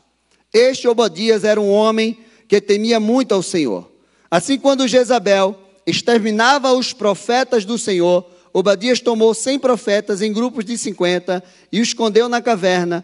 Este 0.52 0.86
Obadias 0.86 1.44
era 1.44 1.58
um 1.58 1.70
homem 1.70 2.18
que 2.46 2.60
temia 2.60 3.00
muito 3.00 3.32
ao 3.32 3.42
Senhor. 3.42 3.90
Assim, 4.30 4.58
quando 4.58 4.86
Jezabel 4.86 5.58
exterminava 5.86 6.74
os 6.74 6.92
profetas 6.92 7.64
do 7.64 7.78
Senhor, 7.78 8.30
Obadias 8.52 9.00
tomou 9.00 9.32
cem 9.32 9.58
profetas 9.58 10.20
em 10.20 10.30
grupos 10.30 10.62
de 10.62 10.76
cinquenta 10.76 11.42
e 11.72 11.80
os 11.80 11.88
escondeu 11.88 12.28
na 12.28 12.42
caverna 12.42 13.02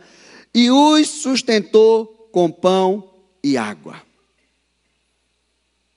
e 0.54 0.70
os 0.70 1.08
sustentou 1.08 2.28
com 2.30 2.50
pão 2.50 3.10
e 3.42 3.56
água. 3.56 4.02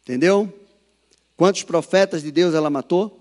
Entendeu? 0.03 0.51
Quantos 1.35 1.63
profetas 1.63 2.23
de 2.23 2.31
Deus 2.31 2.55
ela 2.55 2.69
matou? 2.69 3.19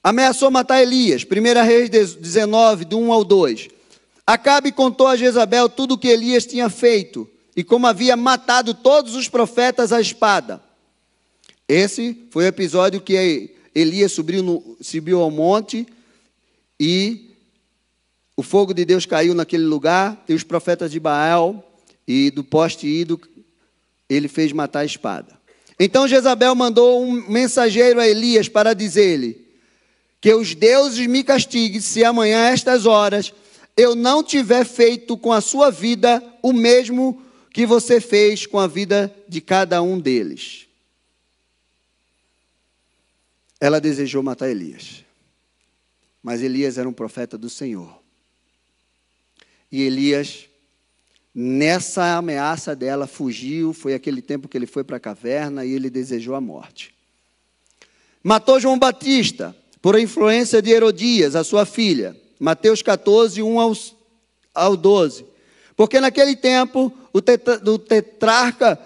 Ameaçou 0.00 0.48
matar 0.48 0.80
Elias, 0.80 1.24
1 1.24 1.64
Reis 1.64 1.90
19, 1.90 2.84
do 2.84 3.00
1 3.00 3.12
ao 3.12 3.24
2. 3.24 3.73
Acabe 4.26 4.72
contou 4.72 5.06
a 5.06 5.16
Jezabel 5.16 5.68
tudo 5.68 5.94
o 5.94 5.98
que 5.98 6.08
Elias 6.08 6.46
tinha 6.46 6.70
feito 6.70 7.28
e 7.54 7.62
como 7.62 7.86
havia 7.86 8.16
matado 8.16 8.72
todos 8.72 9.14
os 9.14 9.28
profetas 9.28 9.92
à 9.92 10.00
espada. 10.00 10.62
Esse 11.68 12.26
foi 12.30 12.44
o 12.44 12.48
episódio 12.48 13.00
que 13.00 13.54
Elias 13.74 14.12
subiu, 14.12 14.42
no, 14.42 14.76
subiu 14.80 15.20
ao 15.20 15.30
monte 15.30 15.86
e 16.80 17.30
o 18.36 18.42
fogo 18.42 18.72
de 18.72 18.84
Deus 18.84 19.06
caiu 19.06 19.34
naquele 19.34 19.64
lugar 19.64 20.22
e 20.28 20.34
os 20.34 20.42
profetas 20.42 20.90
de 20.90 20.98
Baal 20.98 21.82
e 22.06 22.30
do 22.30 22.42
poste 22.42 22.86
ido 22.86 23.20
ele 24.08 24.28
fez 24.28 24.52
matar 24.52 24.80
a 24.80 24.84
espada. 24.84 25.38
Então 25.78 26.08
Jezabel 26.08 26.54
mandou 26.54 27.02
um 27.02 27.28
mensageiro 27.28 28.00
a 28.00 28.06
Elias 28.06 28.48
para 28.48 28.74
dizer-lhe 28.74 29.44
que 30.20 30.32
os 30.32 30.54
deuses 30.54 31.06
me 31.06 31.22
castiguem 31.22 31.80
se 31.80 32.04
amanhã 32.04 32.46
a 32.46 32.50
estas 32.50 32.86
horas 32.86 33.32
eu 33.76 33.94
não 33.94 34.22
tiver 34.22 34.64
feito 34.64 35.16
com 35.16 35.32
a 35.32 35.40
sua 35.40 35.70
vida 35.70 36.22
o 36.42 36.52
mesmo 36.52 37.22
que 37.52 37.66
você 37.66 38.00
fez 38.00 38.46
com 38.46 38.58
a 38.58 38.66
vida 38.66 39.14
de 39.28 39.40
cada 39.40 39.82
um 39.82 39.98
deles. 39.98 40.66
Ela 43.60 43.80
desejou 43.80 44.22
matar 44.22 44.50
Elias. 44.50 45.04
Mas 46.22 46.42
Elias 46.42 46.78
era 46.78 46.88
um 46.88 46.92
profeta 46.92 47.36
do 47.36 47.50
Senhor. 47.50 48.02
E 49.70 49.82
Elias, 49.82 50.46
nessa 51.34 52.16
ameaça 52.16 52.74
dela, 52.74 53.06
fugiu. 53.06 53.72
Foi 53.72 53.94
aquele 53.94 54.22
tempo 54.22 54.48
que 54.48 54.56
ele 54.56 54.66
foi 54.66 54.84
para 54.84 54.96
a 54.96 55.00
caverna 55.00 55.64
e 55.64 55.72
ele 55.72 55.90
desejou 55.90 56.34
a 56.34 56.40
morte. 56.40 56.94
Matou 58.22 58.58
João 58.58 58.78
Batista 58.78 59.54
por 59.82 59.98
influência 59.98 60.62
de 60.62 60.70
Herodias, 60.70 61.36
a 61.36 61.44
sua 61.44 61.66
filha. 61.66 62.16
Mateus 62.44 62.82
14, 62.82 63.42
1 63.42 63.58
aos, 63.58 63.94
ao 64.54 64.76
12. 64.76 65.24
Porque 65.74 65.98
naquele 65.98 66.36
tempo 66.36 66.92
o, 67.10 67.22
tetra, 67.22 67.58
o 67.64 67.78
tetrarca 67.78 68.78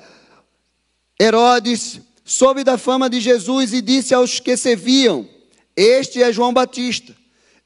Herodes 1.21 2.01
soube 2.25 2.63
da 2.63 2.79
fama 2.79 3.11
de 3.11 3.21
Jesus 3.21 3.73
e 3.73 3.83
disse 3.83 4.15
aos 4.15 4.39
que 4.39 4.57
serviam: 4.57 5.29
Este 5.77 6.23
é 6.23 6.33
João 6.33 6.53
Batista. 6.53 7.13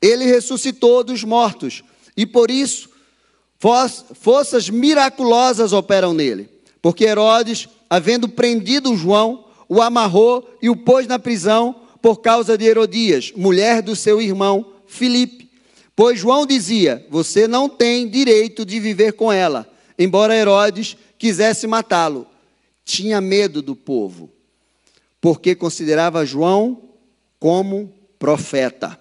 Ele 0.00 0.24
ressuscitou 0.24 1.04
dos 1.04 1.24
mortos 1.24 1.84
e 2.16 2.24
por 2.24 2.50
isso 2.50 2.88
forças 4.14 4.70
miraculosas 4.70 5.74
operam 5.74 6.14
nele. 6.14 6.48
Porque 6.80 7.04
Herodes, 7.04 7.68
havendo 7.90 8.30
prendido 8.30 8.96
João, 8.96 9.44
o 9.68 9.82
amarrou 9.82 10.56
e 10.62 10.70
o 10.70 10.76
pôs 10.76 11.06
na 11.06 11.18
prisão 11.18 11.76
por 12.00 12.22
causa 12.22 12.56
de 12.56 12.64
Herodias, 12.64 13.30
mulher 13.36 13.82
do 13.82 13.94
seu 13.94 14.22
irmão 14.22 14.72
Filipe. 14.86 15.41
Pois 15.94 16.18
João 16.18 16.46
dizia: 16.46 17.06
Você 17.10 17.46
não 17.46 17.68
tem 17.68 18.08
direito 18.08 18.64
de 18.64 18.80
viver 18.80 19.12
com 19.12 19.32
ela. 19.32 19.70
Embora 19.98 20.36
Herodes 20.36 20.96
quisesse 21.18 21.66
matá-lo, 21.66 22.26
tinha 22.84 23.20
medo 23.20 23.62
do 23.62 23.76
povo, 23.76 24.30
porque 25.20 25.54
considerava 25.54 26.26
João 26.26 26.82
como 27.38 27.92
profeta. 28.18 28.98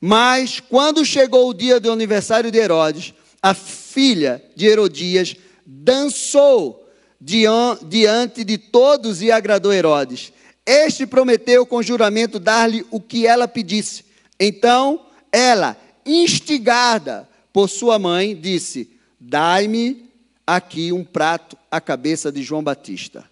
Mas 0.00 0.60
quando 0.60 1.04
chegou 1.04 1.48
o 1.48 1.54
dia 1.54 1.78
do 1.78 1.90
aniversário 1.90 2.50
de 2.50 2.58
Herodes, 2.58 3.14
a 3.40 3.54
filha 3.54 4.42
de 4.54 4.66
Herodias 4.66 5.36
dançou 5.64 6.88
diante 7.20 8.42
de 8.44 8.58
todos 8.58 9.22
e 9.22 9.30
agradou 9.30 9.72
Herodes. 9.72 10.32
Este 10.66 11.06
prometeu 11.06 11.64
com 11.64 11.82
juramento 11.82 12.38
dar-lhe 12.38 12.84
o 12.90 13.00
que 13.00 13.26
ela 13.26 13.46
pedisse. 13.46 14.04
Então 14.38 15.06
ela, 15.30 15.76
instigada 16.06 17.28
por 17.52 17.68
sua 17.68 17.98
mãe, 17.98 18.34
disse: 18.34 18.90
Dai-me 19.18 20.10
aqui 20.46 20.92
um 20.92 21.04
prato 21.04 21.56
à 21.70 21.80
cabeça 21.80 22.32
de 22.32 22.42
João 22.42 22.62
Batista. 22.62 23.24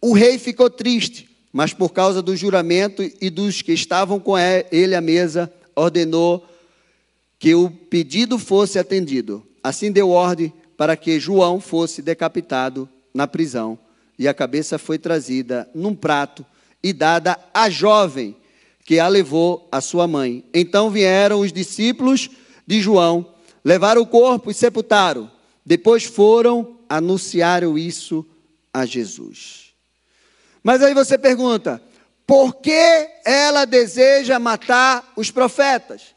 O 0.00 0.12
rei 0.12 0.38
ficou 0.38 0.68
triste, 0.68 1.28
mas 1.52 1.72
por 1.72 1.90
causa 1.90 2.20
do 2.20 2.36
juramento 2.36 3.02
e 3.20 3.30
dos 3.30 3.62
que 3.62 3.72
estavam 3.72 4.20
com 4.20 4.36
ele 4.38 4.94
à 4.94 5.00
mesa, 5.00 5.52
ordenou 5.74 6.46
que 7.38 7.54
o 7.54 7.70
pedido 7.70 8.38
fosse 8.38 8.78
atendido. 8.78 9.46
Assim 9.62 9.90
deu 9.90 10.10
ordem 10.10 10.52
para 10.76 10.96
que 10.96 11.18
João 11.18 11.60
fosse 11.60 12.02
decapitado 12.02 12.88
na 13.14 13.26
prisão, 13.26 13.78
e 14.18 14.28
a 14.28 14.34
cabeça 14.34 14.78
foi 14.78 14.98
trazida 14.98 15.68
num 15.74 15.94
prato 15.94 16.44
e 16.82 16.92
dada 16.92 17.38
à 17.52 17.70
jovem 17.70 18.36
que 18.84 19.00
a 19.00 19.08
levou 19.08 19.66
à 19.72 19.80
sua 19.80 20.06
mãe. 20.06 20.44
Então 20.52 20.90
vieram 20.90 21.40
os 21.40 21.52
discípulos 21.52 22.28
de 22.66 22.80
João, 22.80 23.34
levaram 23.64 24.02
o 24.02 24.06
corpo 24.06 24.50
e 24.50 24.54
sepultaram. 24.54 25.30
Depois 25.64 26.04
foram 26.04 26.78
anunciar 26.88 27.62
isso 27.78 28.24
a 28.72 28.84
Jesus. 28.84 29.72
Mas 30.62 30.82
aí 30.82 30.92
você 30.92 31.16
pergunta: 31.16 31.82
por 32.26 32.56
que 32.56 33.08
ela 33.24 33.64
deseja 33.64 34.38
matar 34.38 35.12
os 35.16 35.30
profetas? 35.30 36.14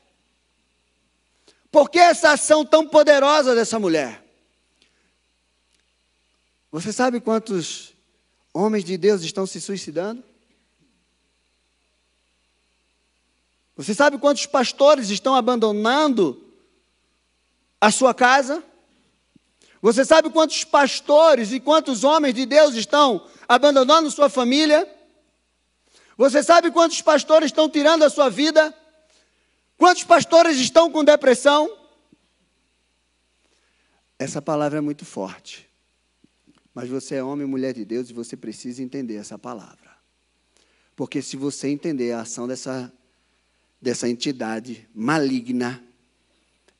Por 1.71 1.89
que 1.89 1.99
essa 1.99 2.31
ação 2.31 2.65
tão 2.65 2.87
poderosa 2.87 3.55
dessa 3.55 3.79
mulher? 3.79 4.23
Você 6.71 6.91
sabe 6.91 7.19
quantos 7.19 7.93
homens 8.53 8.83
de 8.83 8.97
Deus 8.97 9.21
estão 9.21 9.45
se 9.45 9.61
suicidando? 9.61 10.23
Você 13.77 13.93
sabe 13.93 14.17
quantos 14.17 14.47
pastores 14.47 15.09
estão 15.11 15.35
abandonando 15.35 16.43
a 17.79 17.91
sua 17.91 18.13
casa? 18.13 18.63
Você 19.81 20.03
sabe 20.03 20.31
quantos 20.31 20.63
pastores 20.63 21.51
e 21.51 21.59
quantos 21.59 22.03
homens 22.03 22.33
de 22.33 22.47
Deus 22.47 22.73
estão 22.73 23.25
abandonando 23.47 24.09
sua 24.09 24.29
família? 24.29 24.91
Você 26.17 26.41
sabe 26.41 26.71
quantos 26.71 26.99
pastores 27.03 27.47
estão 27.49 27.69
tirando 27.69 28.01
a 28.01 28.09
sua 28.09 28.29
vida? 28.29 28.75
Quantos 29.77 30.03
pastores 30.03 30.57
estão 30.57 30.91
com 30.91 31.03
depressão? 31.03 31.71
Essa 34.17 34.41
palavra 34.41 34.79
é 34.79 34.81
muito 34.81 35.05
forte. 35.05 35.69
Mas 36.73 36.89
você 36.89 37.15
é 37.15 37.23
homem 37.23 37.45
e 37.45 37.49
mulher 37.49 37.73
de 37.73 37.85
Deus 37.85 38.09
e 38.09 38.13
você 38.13 38.35
precisa 38.35 38.81
entender 38.81 39.17
essa 39.17 39.37
palavra. 39.37 39.95
Porque 40.95 41.21
se 41.21 41.37
você 41.37 41.67
entender 41.67 42.13
a 42.13 42.21
ação 42.21 42.47
dessa, 42.47 42.91
dessa 43.81 44.09
entidade 44.09 44.87
maligna 44.93 45.83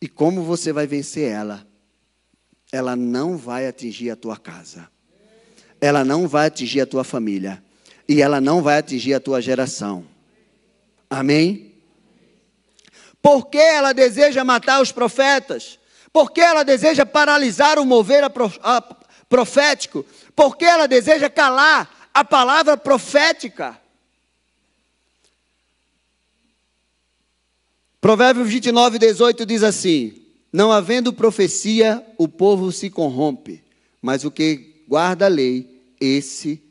e 0.02 0.08
como 0.08 0.44
você 0.44 0.72
vai 0.72 0.86
vencer 0.86 1.32
ela, 1.32 1.66
ela 2.72 2.96
não 2.96 3.38
vai 3.38 3.68
atingir 3.68 4.12
a 4.12 4.16
tua 4.16 4.38
casa. 4.38 4.88
Ela 5.82 6.04
não 6.04 6.28
vai 6.28 6.48
atingir 6.48 6.82
a 6.82 6.86
tua 6.86 7.04
família. 7.04 7.64
E 8.08 8.22
ela 8.22 8.40
não 8.40 8.62
vai 8.62 8.78
atingir 8.78 9.14
a 9.14 9.20
tua 9.20 9.42
geração. 9.42 10.06
Amém? 11.10 11.74
Por 13.22 13.48
que 13.48 13.58
ela 13.58 13.94
deseja 13.94 14.44
matar 14.44 14.82
os 14.82 14.92
profetas? 14.92 15.80
Por 16.14 16.32
que 16.32 16.42
ela 16.42 16.64
deseja 16.64 17.06
paralisar 17.06 17.80
o 17.80 17.86
mover 17.86 18.24
profético? 19.28 20.06
Por 20.36 20.56
que 20.56 20.66
ela 20.66 20.88
deseja 20.88 21.30
calar 21.30 22.10
a 22.14 22.24
palavra 22.24 22.78
profética? 22.78 23.80
Provérbios 28.08 28.48
29, 28.48 29.00
18 29.00 29.46
diz 29.46 29.64
assim: 29.64 30.22
Não 30.50 30.72
havendo 30.72 31.12
profecia, 31.12 32.02
o 32.18 32.26
povo 32.26 32.72
se 32.72 32.90
corrompe, 32.90 33.62
mas 34.02 34.24
o 34.24 34.32
que 34.32 34.82
guarda 34.88 35.26
a 35.26 35.28
lei, 35.28 35.84
esse 36.00 36.64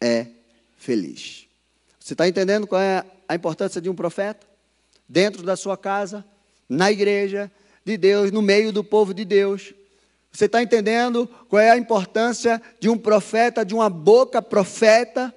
é 0.00 0.28
feliz. 0.76 1.46
Você 1.98 2.14
está 2.14 2.28
entendendo 2.28 2.64
qual 2.68 2.80
é 2.80 3.04
a 3.28 3.34
importância 3.34 3.80
de 3.80 3.90
um 3.90 3.94
profeta? 3.96 4.46
Dentro 5.08 5.42
da 5.42 5.56
sua 5.56 5.76
casa, 5.76 6.24
na 6.68 6.92
igreja 6.92 7.50
de 7.84 7.96
Deus, 7.96 8.30
no 8.30 8.40
meio 8.40 8.72
do 8.72 8.84
povo 8.84 9.12
de 9.12 9.24
Deus. 9.24 9.74
Você 10.30 10.44
está 10.44 10.62
entendendo 10.62 11.28
qual 11.48 11.58
é 11.58 11.70
a 11.70 11.76
importância 11.76 12.62
de 12.78 12.88
um 12.88 12.96
profeta, 12.96 13.64
de 13.64 13.74
uma 13.74 13.90
boca 13.90 14.40
profeta, 14.40 15.34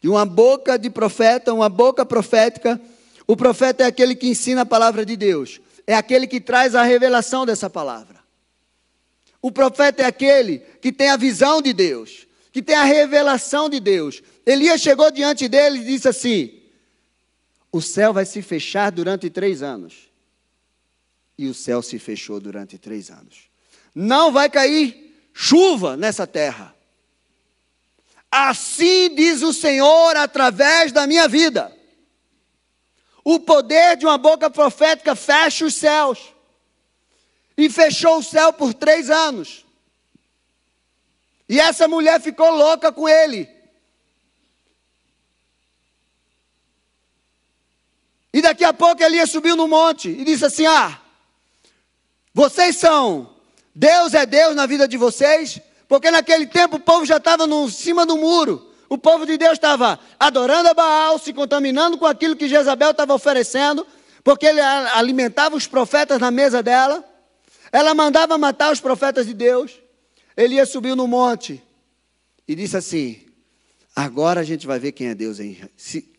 de 0.00 0.08
uma 0.08 0.24
boca 0.24 0.78
de 0.78 0.90
profeta, 0.90 1.52
uma 1.52 1.68
boca 1.68 2.06
profética 2.06 2.80
o 3.28 3.36
profeta 3.36 3.84
é 3.84 3.86
aquele 3.86 4.16
que 4.16 4.26
ensina 4.26 4.62
a 4.62 4.66
palavra 4.66 5.04
de 5.04 5.14
Deus, 5.14 5.60
é 5.86 5.94
aquele 5.94 6.26
que 6.26 6.40
traz 6.40 6.74
a 6.74 6.82
revelação 6.82 7.44
dessa 7.44 7.68
palavra. 7.68 8.18
O 9.42 9.52
profeta 9.52 10.02
é 10.02 10.06
aquele 10.06 10.60
que 10.80 10.90
tem 10.90 11.10
a 11.10 11.16
visão 11.16 11.60
de 11.60 11.74
Deus, 11.74 12.26
que 12.50 12.62
tem 12.62 12.74
a 12.74 12.84
revelação 12.84 13.68
de 13.68 13.80
Deus. 13.80 14.22
Elias 14.46 14.80
chegou 14.80 15.10
diante 15.10 15.46
dele 15.46 15.80
e 15.80 15.84
disse 15.84 16.08
assim: 16.08 16.58
O 17.70 17.82
céu 17.82 18.14
vai 18.14 18.24
se 18.24 18.40
fechar 18.40 18.90
durante 18.90 19.28
três 19.28 19.62
anos. 19.62 20.08
e 21.36 21.46
o 21.46 21.54
céu 21.54 21.80
se 21.82 22.00
fechou 22.00 22.40
durante 22.40 22.76
três 22.78 23.10
anos. 23.10 23.48
Não 23.94 24.32
vai 24.32 24.50
cair 24.50 25.14
chuva 25.32 25.96
nessa 25.96 26.26
terra. 26.26 26.74
Assim 28.30 29.14
diz 29.14 29.42
o 29.42 29.52
Senhor 29.52 30.16
através 30.16 30.90
da 30.90 31.06
minha 31.06 31.28
vida. 31.28 31.77
O 33.30 33.38
poder 33.38 33.94
de 33.94 34.06
uma 34.06 34.16
boca 34.16 34.48
profética 34.48 35.14
fecha 35.14 35.66
os 35.66 35.74
céus. 35.74 36.32
E 37.58 37.68
fechou 37.68 38.20
o 38.20 38.22
céu 38.22 38.54
por 38.54 38.72
três 38.72 39.10
anos. 39.10 39.66
E 41.46 41.60
essa 41.60 41.86
mulher 41.86 42.22
ficou 42.22 42.50
louca 42.50 42.90
com 42.90 43.06
ele. 43.06 43.46
E 48.32 48.40
daqui 48.40 48.64
a 48.64 48.72
pouco 48.72 49.02
Elias 49.02 49.30
subiu 49.30 49.54
no 49.56 49.68
monte 49.68 50.08
e 50.08 50.24
disse 50.24 50.46
assim: 50.46 50.64
Ah, 50.64 50.98
vocês 52.32 52.78
são, 52.78 53.36
Deus 53.74 54.14
é 54.14 54.24
Deus 54.24 54.56
na 54.56 54.64
vida 54.64 54.88
de 54.88 54.96
vocês, 54.96 55.60
porque 55.86 56.10
naquele 56.10 56.46
tempo 56.46 56.76
o 56.76 56.80
povo 56.80 57.04
já 57.04 57.18
estava 57.18 57.44
em 57.44 57.70
cima 57.70 58.06
do 58.06 58.16
muro. 58.16 58.67
O 58.88 58.96
povo 58.96 59.26
de 59.26 59.36
Deus 59.36 59.52
estava 59.52 59.98
adorando 60.18 60.68
a 60.68 60.74
Baal, 60.74 61.18
se 61.18 61.32
contaminando 61.32 61.98
com 61.98 62.06
aquilo 62.06 62.34
que 62.34 62.48
Jezabel 62.48 62.92
estava 62.92 63.12
oferecendo, 63.12 63.86
porque 64.24 64.46
ele 64.46 64.60
alimentava 64.60 65.54
os 65.54 65.66
profetas 65.66 66.18
na 66.18 66.30
mesa 66.30 66.62
dela. 66.62 67.04
Ela 67.70 67.94
mandava 67.94 68.38
matar 68.38 68.72
os 68.72 68.80
profetas 68.80 69.26
de 69.26 69.34
Deus. 69.34 69.78
Elias 70.34 70.70
subiu 70.70 70.96
no 70.96 71.06
monte 71.06 71.62
e 72.46 72.54
disse 72.54 72.76
assim: 72.76 73.26
Agora 73.94 74.40
a 74.40 74.44
gente 74.44 74.66
vai 74.66 74.78
ver 74.78 74.92
quem 74.92 75.08
é 75.08 75.14
Deus 75.14 75.38
em 75.38 75.58
se, 75.76 76.10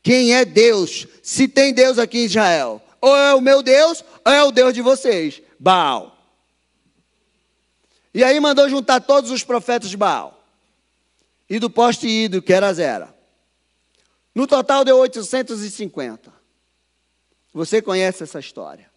Quem 0.00 0.34
é 0.34 0.44
Deus? 0.44 1.08
Se 1.22 1.48
tem 1.48 1.74
Deus 1.74 1.98
aqui 1.98 2.18
em 2.18 2.26
Israel, 2.26 2.80
ou 3.00 3.16
é 3.16 3.34
o 3.34 3.40
meu 3.40 3.62
Deus, 3.62 4.04
ou 4.24 4.32
é 4.32 4.44
o 4.44 4.52
Deus 4.52 4.72
de 4.72 4.80
vocês, 4.80 5.42
Baal. 5.58 6.16
E 8.14 8.22
aí 8.22 8.38
mandou 8.38 8.68
juntar 8.68 9.00
todos 9.00 9.30
os 9.32 9.42
profetas 9.42 9.90
de 9.90 9.96
Baal 9.96 10.41
e 11.48 11.58
do 11.58 11.68
poste 11.68 12.06
ídolo, 12.06 12.42
que 12.42 12.52
era 12.52 12.72
Zera. 12.72 13.14
No 14.34 14.46
total 14.46 14.84
deu 14.84 14.96
850. 14.98 16.32
Você 17.52 17.82
conhece 17.82 18.22
essa 18.22 18.40
história. 18.40 18.90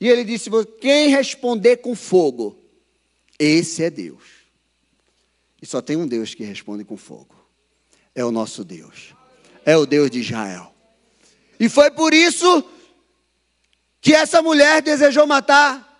E 0.00 0.08
ele 0.08 0.24
disse: 0.24 0.50
quem 0.80 1.08
responder 1.08 1.78
com 1.78 1.94
fogo, 1.94 2.58
esse 3.38 3.82
é 3.82 3.90
Deus. 3.90 4.22
E 5.60 5.66
só 5.66 5.80
tem 5.80 5.96
um 5.96 6.06
Deus 6.06 6.34
que 6.34 6.44
responde 6.44 6.84
com 6.84 6.96
fogo. 6.96 7.34
É 8.14 8.24
o 8.24 8.30
nosso 8.30 8.64
Deus. 8.64 9.14
É 9.64 9.76
o 9.76 9.86
Deus 9.86 10.10
de 10.10 10.20
Israel. 10.20 10.72
E 11.58 11.68
foi 11.68 11.90
por 11.90 12.12
isso 12.12 12.64
que 14.00 14.12
essa 14.12 14.42
mulher 14.42 14.82
desejou 14.82 15.26
matar 15.26 15.90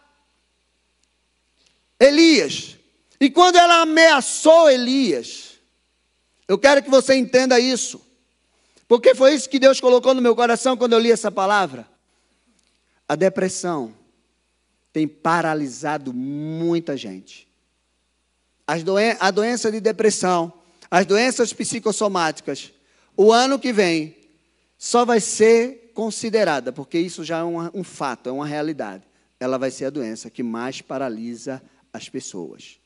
Elias. 1.98 2.76
E 3.18 3.30
quando 3.30 3.56
ela 3.56 3.80
ameaçou 3.80 4.68
Elias, 4.68 5.43
eu 6.46 6.58
quero 6.58 6.82
que 6.82 6.90
você 6.90 7.14
entenda 7.14 7.58
isso. 7.58 8.00
Porque 8.86 9.14
foi 9.14 9.34
isso 9.34 9.48
que 9.48 9.58
Deus 9.58 9.80
colocou 9.80 10.14
no 10.14 10.20
meu 10.20 10.36
coração 10.36 10.76
quando 10.76 10.92
eu 10.92 10.98
li 10.98 11.10
essa 11.10 11.30
palavra. 11.30 11.88
A 13.08 13.14
depressão 13.14 13.94
tem 14.92 15.08
paralisado 15.08 16.12
muita 16.12 16.96
gente. 16.96 17.48
Doen 18.84 19.16
a 19.20 19.30
doença 19.30 19.70
de 19.70 19.80
depressão, 19.80 20.52
as 20.90 21.04
doenças 21.04 21.52
psicossomáticas, 21.52 22.72
o 23.16 23.32
ano 23.32 23.58
que 23.58 23.72
vem 23.72 24.16
só 24.78 25.04
vai 25.04 25.20
ser 25.20 25.92
considerada, 25.94 26.72
porque 26.72 26.98
isso 26.98 27.24
já 27.24 27.38
é 27.38 27.44
um, 27.44 27.70
um 27.74 27.84
fato, 27.84 28.28
é 28.28 28.32
uma 28.32 28.46
realidade. 28.46 29.04
Ela 29.38 29.58
vai 29.58 29.70
ser 29.70 29.86
a 29.86 29.90
doença 29.90 30.30
que 30.30 30.42
mais 30.42 30.80
paralisa 30.80 31.62
as 31.92 32.08
pessoas. 32.08 32.78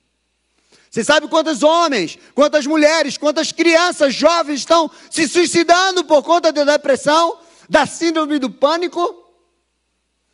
Você 0.91 1.05
sabe 1.05 1.29
quantos 1.29 1.63
homens, 1.63 2.19
quantas 2.35 2.67
mulheres, 2.67 3.19
quantas 3.19 3.53
crianças 3.53 4.15
jovens 4.15 4.61
estão 4.61 4.91
se 5.11 5.29
suicidando 5.29 6.05
por 6.05 6.23
conta 6.23 6.51
da 6.51 6.65
depressão, 6.65 7.39
da 7.69 7.85
síndrome 7.87 8.39
do 8.39 8.51
pânico? 8.51 9.27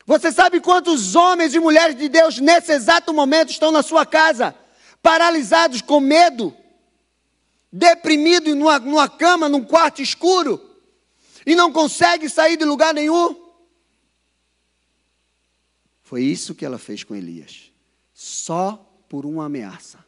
Você 0.05 0.31
sabe 0.31 0.61
quantos 0.61 1.15
homens 1.15 1.53
e 1.53 1.59
mulheres 1.59 1.97
de 1.97 2.07
Deus 2.07 2.39
nesse 2.39 2.71
exato 2.71 3.13
momento 3.13 3.49
estão 3.49 3.71
na 3.71 3.83
sua 3.83 4.05
casa, 4.05 4.55
paralisados 5.01 5.81
com 5.81 5.99
medo, 5.99 6.55
deprimidos 7.71 8.55
numa, 8.55 8.79
numa 8.79 9.09
cama, 9.09 9.49
num 9.49 9.63
quarto 9.63 10.01
escuro, 10.01 10.61
e 11.45 11.55
não 11.55 11.71
conseguem 11.71 12.29
sair 12.29 12.55
de 12.55 12.63
lugar 12.63 12.93
nenhum? 12.93 13.43
Foi 16.01 16.21
isso 16.21 16.55
que 16.55 16.63
ela 16.63 16.77
fez 16.77 17.03
com 17.03 17.15
Elias, 17.15 17.71
só 18.13 18.77
por 19.09 19.25
uma 19.25 19.45
ameaça. 19.45 20.04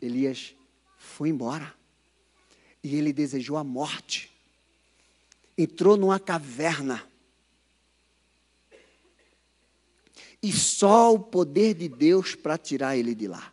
Elias 0.00 0.54
foi 0.96 1.28
embora 1.28 1.74
e 2.82 2.96
ele 2.96 3.12
desejou 3.12 3.56
a 3.56 3.64
morte. 3.64 4.30
Entrou 5.56 5.96
numa 5.96 6.20
caverna 6.20 7.04
e 10.42 10.52
só 10.52 11.12
o 11.12 11.18
poder 11.18 11.74
de 11.74 11.88
Deus 11.88 12.34
para 12.34 12.56
tirar 12.56 12.96
ele 12.96 13.14
de 13.14 13.26
lá. 13.26 13.52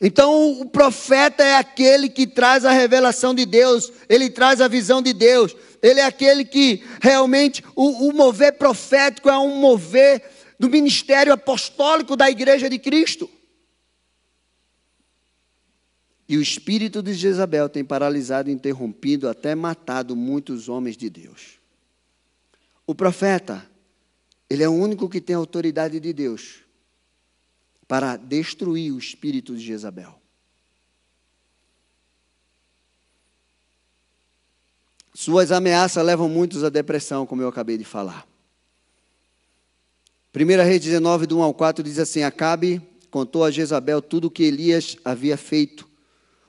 Então, 0.00 0.60
o 0.60 0.66
profeta 0.66 1.42
é 1.42 1.54
aquele 1.54 2.08
que 2.08 2.26
traz 2.26 2.64
a 2.64 2.72
revelação 2.72 3.32
de 3.32 3.46
Deus, 3.46 3.90
ele 4.08 4.28
traz 4.28 4.60
a 4.60 4.68
visão 4.68 5.00
de 5.00 5.12
Deus, 5.12 5.56
ele 5.80 6.00
é 6.00 6.04
aquele 6.04 6.44
que 6.44 6.84
realmente, 7.00 7.64
o, 7.76 8.08
o 8.08 8.12
mover 8.12 8.58
profético 8.58 9.30
é 9.30 9.38
um 9.38 9.56
mover 9.56 10.22
do 10.58 10.68
ministério 10.68 11.32
apostólico 11.32 12.16
da 12.16 12.28
igreja 12.28 12.68
de 12.68 12.78
Cristo. 12.78 13.30
E 16.28 16.36
o 16.36 16.42
espírito 16.42 17.02
de 17.02 17.12
Jezabel 17.12 17.68
tem 17.68 17.84
paralisado, 17.84 18.50
interrompido, 18.50 19.28
até 19.28 19.54
matado 19.54 20.16
muitos 20.16 20.68
homens 20.68 20.96
de 20.96 21.10
Deus. 21.10 21.58
O 22.86 22.94
profeta 22.94 23.68
ele 24.48 24.62
é 24.62 24.68
o 24.68 24.72
único 24.72 25.08
que 25.08 25.20
tem 25.20 25.34
autoridade 25.34 25.98
de 25.98 26.12
Deus 26.12 26.60
para 27.88 28.16
destruir 28.16 28.92
o 28.92 28.98
espírito 28.98 29.56
de 29.56 29.64
Jezabel. 29.64 30.14
Suas 35.14 35.52
ameaças 35.52 36.04
levam 36.04 36.28
muitos 36.28 36.64
à 36.64 36.68
depressão, 36.68 37.26
como 37.26 37.40
eu 37.40 37.48
acabei 37.48 37.78
de 37.78 37.84
falar. 37.84 38.26
1 40.34 40.46
Reis 40.64 40.80
19, 40.80 41.26
do 41.26 41.38
1 41.38 41.42
ao 41.42 41.54
4, 41.54 41.84
diz 41.84 41.98
assim: 41.98 42.22
Acabe 42.22 42.82
contou 43.10 43.44
a 43.44 43.50
Jezabel 43.50 44.02
tudo 44.02 44.26
o 44.26 44.30
que 44.30 44.42
Elias 44.42 44.96
havia 45.04 45.36
feito, 45.36 45.88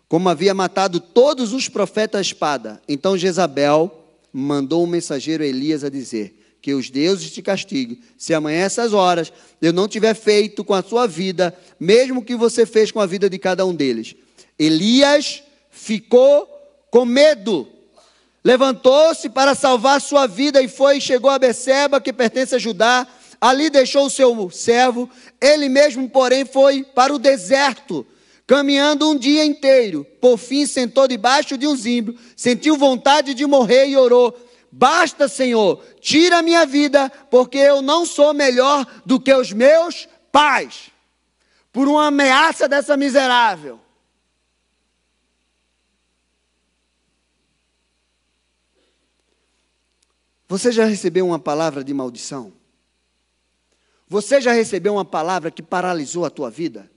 como 0.08 0.30
havia 0.30 0.54
matado 0.54 1.00
todos 1.00 1.54
os 1.54 1.68
profetas 1.68 2.20
à 2.20 2.22
espada. 2.22 2.82
Então 2.88 3.18
Jezabel 3.18 3.91
mandou 4.32 4.84
um 4.84 4.88
mensageiro 4.88 5.44
Elias 5.44 5.84
a 5.84 5.89
dizer: 5.89 6.46
que 6.65 6.74
os 6.74 6.89
deuses 6.89 7.30
te 7.30 7.44
castiguem, 7.44 8.00
se 8.18 8.34
amanhã 8.34 8.63
essas 8.63 8.91
horas 8.91 9.32
eu 9.62 9.72
não 9.72 9.88
tiver 9.88 10.15
feito 10.15 10.63
com 10.63 10.74
a 10.74 10.82
sua 10.82 11.06
vida, 11.06 11.56
mesmo 11.80 12.26
que 12.26 12.36
você 12.36 12.65
fez 12.65 12.91
com 12.91 13.00
a 13.00 13.06
vida 13.06 13.30
de 13.30 13.38
cada 13.38 13.63
um 13.68 13.76
deles. 13.76 14.15
Elias 14.58 15.44
ficou 15.70 16.50
com 16.89 17.06
medo, 17.06 17.68
levantou-se 18.44 19.30
para 19.30 19.54
salvar 19.54 20.02
sua 20.02 20.26
vida 20.26 20.60
e 20.60 20.68
foi 20.68 20.98
e 20.98 21.02
chegou 21.02 21.30
a 21.30 21.38
Beceba, 21.38 22.02
que 22.02 22.12
pertence 22.12 22.56
a 22.56 22.58
Judá, 22.58 23.08
ali 23.39 23.70
deixou 23.70 24.08
o 24.08 24.10
seu 24.10 24.50
servo, 24.50 25.08
ele 25.39 25.70
mesmo, 25.70 26.10
porém, 26.10 26.46
foi 26.46 26.84
para 26.84 27.13
o 27.13 27.20
deserto, 27.20 28.04
caminhando 28.48 29.10
um 29.10 29.18
dia 29.18 29.44
inteiro. 29.44 30.06
Por 30.22 30.38
fim, 30.38 30.66
sentou 30.66 31.08
debaixo 31.08 31.58
de 31.58 31.68
um 31.68 31.76
zimbro, 31.76 32.16
sentiu 32.36 32.78
vontade 32.78 33.34
de 33.34 33.46
morrer 33.46 33.88
e 33.88 33.98
orou: 33.98 34.38
Basta, 34.72 35.28
Senhor, 35.28 35.84
tira 36.00 36.42
minha 36.42 36.66
vida, 36.66 37.10
porque 37.30 37.58
eu 37.58 37.82
não 37.82 38.06
sou 38.06 38.34
melhor 38.34 38.86
do 39.06 39.20
que 39.20 39.34
os 39.34 39.52
meus 39.52 40.08
pais. 40.32 40.92
Por 41.72 41.88
uma 41.88 42.08
ameaça 42.08 42.68
dessa 42.68 42.96
miserável. 42.96 43.80
Você 50.48 50.72
já 50.72 50.86
recebeu 50.86 51.26
uma 51.26 51.40
palavra 51.40 51.84
de 51.84 51.94
maldição? 51.94 52.54
Você 54.08 54.40
já 54.40 54.54
recebeu 54.54 54.94
uma 54.94 55.04
palavra 55.04 55.50
que 55.50 55.64
paralisou 55.64 56.24
a 56.24 56.30
tua 56.30 56.52
vida? 56.52 56.90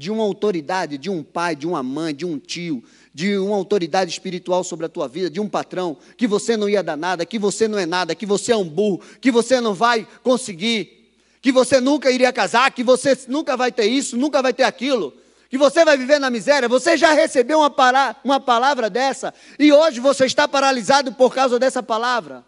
De 0.00 0.10
uma 0.10 0.22
autoridade, 0.24 0.96
de 0.96 1.10
um 1.10 1.22
pai, 1.22 1.54
de 1.54 1.66
uma 1.66 1.82
mãe, 1.82 2.14
de 2.14 2.24
um 2.24 2.38
tio, 2.38 2.82
de 3.12 3.36
uma 3.36 3.54
autoridade 3.54 4.10
espiritual 4.10 4.64
sobre 4.64 4.86
a 4.86 4.88
tua 4.88 5.06
vida, 5.06 5.28
de 5.28 5.38
um 5.38 5.46
patrão, 5.46 5.98
que 6.16 6.26
você 6.26 6.56
não 6.56 6.70
ia 6.70 6.82
dar 6.82 6.96
nada, 6.96 7.26
que 7.26 7.38
você 7.38 7.68
não 7.68 7.78
é 7.78 7.84
nada, 7.84 8.14
que 8.14 8.24
você 8.24 8.52
é 8.52 8.56
um 8.56 8.64
burro, 8.64 9.02
que 9.20 9.30
você 9.30 9.60
não 9.60 9.74
vai 9.74 10.08
conseguir, 10.22 11.12
que 11.42 11.52
você 11.52 11.82
nunca 11.82 12.10
iria 12.10 12.32
casar, 12.32 12.70
que 12.70 12.82
você 12.82 13.14
nunca 13.28 13.58
vai 13.58 13.70
ter 13.70 13.84
isso, 13.84 14.16
nunca 14.16 14.40
vai 14.40 14.54
ter 14.54 14.62
aquilo, 14.62 15.12
que 15.50 15.58
você 15.58 15.84
vai 15.84 15.98
viver 15.98 16.18
na 16.18 16.30
miséria. 16.30 16.66
Você 16.66 16.96
já 16.96 17.12
recebeu 17.12 17.58
uma, 17.58 17.68
para, 17.68 18.16
uma 18.24 18.40
palavra 18.40 18.88
dessa 18.88 19.34
e 19.58 19.70
hoje 19.70 20.00
você 20.00 20.24
está 20.24 20.48
paralisado 20.48 21.12
por 21.12 21.34
causa 21.34 21.58
dessa 21.58 21.82
palavra. 21.82 22.42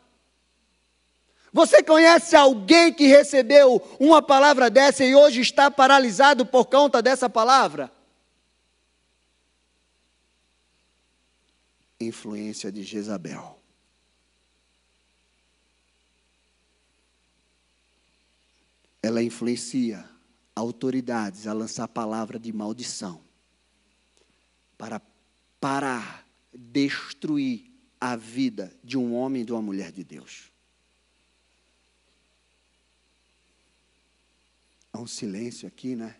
Você 1.53 1.83
conhece 1.83 2.35
alguém 2.35 2.93
que 2.95 3.07
recebeu 3.07 3.77
uma 4.01 4.23
palavra 4.23 4.71
dessa 4.71 5.05
e 5.05 5.15
hoje 5.15 5.43
está 5.43 5.71
paralisado 5.71 6.47
por 6.47 6.65
conta 6.65 7.03
dessa 7.03 7.29
palavra? 7.29 7.93
Influência 12.01 12.73
de 12.73 12.83
Jezabel. 12.83 13.59
Ela 19.03 19.23
influencia 19.23 20.09
autoridades 20.57 21.47
a 21.47 21.53
lançar 21.53 21.87
palavra 21.87 22.38
de 22.38 22.53
maldição 22.53 23.21
para 24.79 25.03
parar, 25.61 26.27
destruir 26.53 27.71
a 28.01 28.17
vida 28.17 28.75
de 28.83 28.97
um 28.97 29.15
homem 29.15 29.43
e 29.43 29.45
de 29.45 29.53
uma 29.53 29.62
mulher 29.62 29.93
de 29.93 30.03
Deus. 30.03 30.52
Há 34.92 35.00
um 35.00 35.07
silêncio 35.07 35.66
aqui, 35.66 35.96
né? 35.96 36.14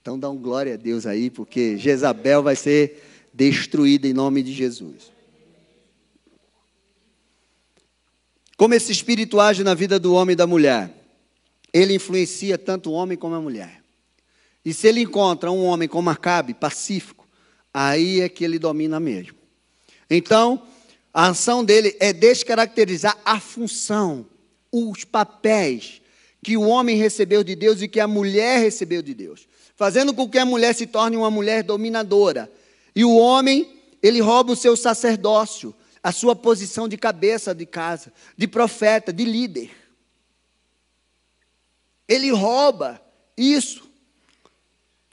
Então 0.00 0.18
dá 0.18 0.30
um 0.30 0.36
glória 0.36 0.74
a 0.74 0.76
Deus 0.76 1.04
aí, 1.06 1.30
porque 1.30 1.76
Jezabel 1.76 2.42
vai 2.42 2.54
ser 2.54 3.28
destruída 3.32 4.06
em 4.06 4.12
nome 4.12 4.42
de 4.42 4.52
Jesus. 4.52 5.10
Como 8.56 8.74
esse 8.74 8.92
espírito 8.92 9.40
age 9.40 9.64
na 9.64 9.74
vida 9.74 9.98
do 9.98 10.14
homem 10.14 10.34
e 10.34 10.36
da 10.36 10.46
mulher? 10.46 10.94
Ele 11.72 11.94
influencia 11.94 12.56
tanto 12.56 12.90
o 12.90 12.92
homem 12.92 13.16
como 13.16 13.34
a 13.34 13.40
mulher. 13.40 13.82
E 14.64 14.72
se 14.72 14.86
ele 14.86 15.00
encontra 15.00 15.50
um 15.50 15.64
homem 15.64 15.88
como 15.88 16.10
Acabe, 16.10 16.54
pacífico, 16.54 17.26
aí 17.74 18.20
é 18.20 18.28
que 18.28 18.44
ele 18.44 18.58
domina 18.58 19.00
mesmo. 19.00 19.36
Então, 20.08 20.62
a 21.12 21.28
ação 21.28 21.64
dele 21.64 21.96
é 21.98 22.12
descaracterizar 22.12 23.18
a 23.24 23.40
função, 23.40 24.26
os 24.70 25.04
papéis 25.04 26.01
que 26.42 26.56
o 26.56 26.62
homem 26.62 26.96
recebeu 26.96 27.44
de 27.44 27.54
Deus 27.54 27.80
e 27.80 27.88
que 27.88 28.00
a 28.00 28.08
mulher 28.08 28.58
recebeu 28.58 29.00
de 29.00 29.14
Deus, 29.14 29.46
fazendo 29.76 30.12
com 30.12 30.28
que 30.28 30.38
a 30.38 30.44
mulher 30.44 30.74
se 30.74 30.86
torne 30.86 31.16
uma 31.16 31.30
mulher 31.30 31.62
dominadora. 31.62 32.50
E 32.94 33.04
o 33.04 33.16
homem, 33.16 33.80
ele 34.02 34.20
rouba 34.20 34.52
o 34.52 34.56
seu 34.56 34.76
sacerdócio, 34.76 35.72
a 36.02 36.10
sua 36.10 36.34
posição 36.34 36.88
de 36.88 36.96
cabeça 36.96 37.54
de 37.54 37.64
casa, 37.64 38.12
de 38.36 38.48
profeta, 38.48 39.12
de 39.12 39.24
líder. 39.24 39.70
Ele 42.08 42.32
rouba 42.32 43.00
isso, 43.36 43.88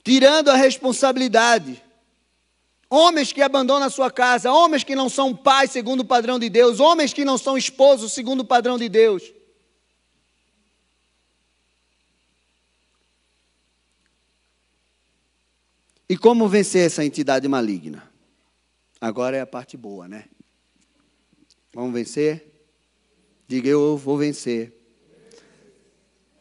tirando 0.02 0.48
a 0.48 0.56
responsabilidade. 0.56 1.80
Homens 2.90 3.32
que 3.32 3.40
abandonam 3.40 3.86
a 3.86 3.90
sua 3.90 4.10
casa, 4.10 4.52
homens 4.52 4.82
que 4.82 4.96
não 4.96 5.08
são 5.08 5.34
pais 5.34 5.70
segundo 5.70 6.00
o 6.00 6.04
padrão 6.04 6.40
de 6.40 6.50
Deus, 6.50 6.80
homens 6.80 7.12
que 7.12 7.24
não 7.24 7.38
são 7.38 7.56
esposos 7.56 8.12
segundo 8.12 8.40
o 8.40 8.44
padrão 8.44 8.76
de 8.76 8.88
Deus. 8.88 9.22
E 16.10 16.16
como 16.16 16.48
vencer 16.48 16.86
essa 16.86 17.04
entidade 17.04 17.46
maligna? 17.46 18.02
Agora 19.00 19.36
é 19.36 19.40
a 19.40 19.46
parte 19.46 19.76
boa, 19.76 20.08
né? 20.08 20.24
Vamos 21.72 21.94
vencer? 21.94 22.50
Diga 23.46 23.68
eu 23.68 23.96
vou 23.96 24.18
vencer. 24.18 24.72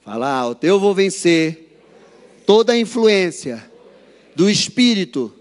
Fala 0.01 0.27
alto, 0.27 0.63
eu 0.63 0.79
vou 0.79 0.95
vencer 0.95 1.79
toda 2.47 2.73
a 2.73 2.79
influência 2.79 3.71
do 4.36 4.49
espírito 4.49 5.32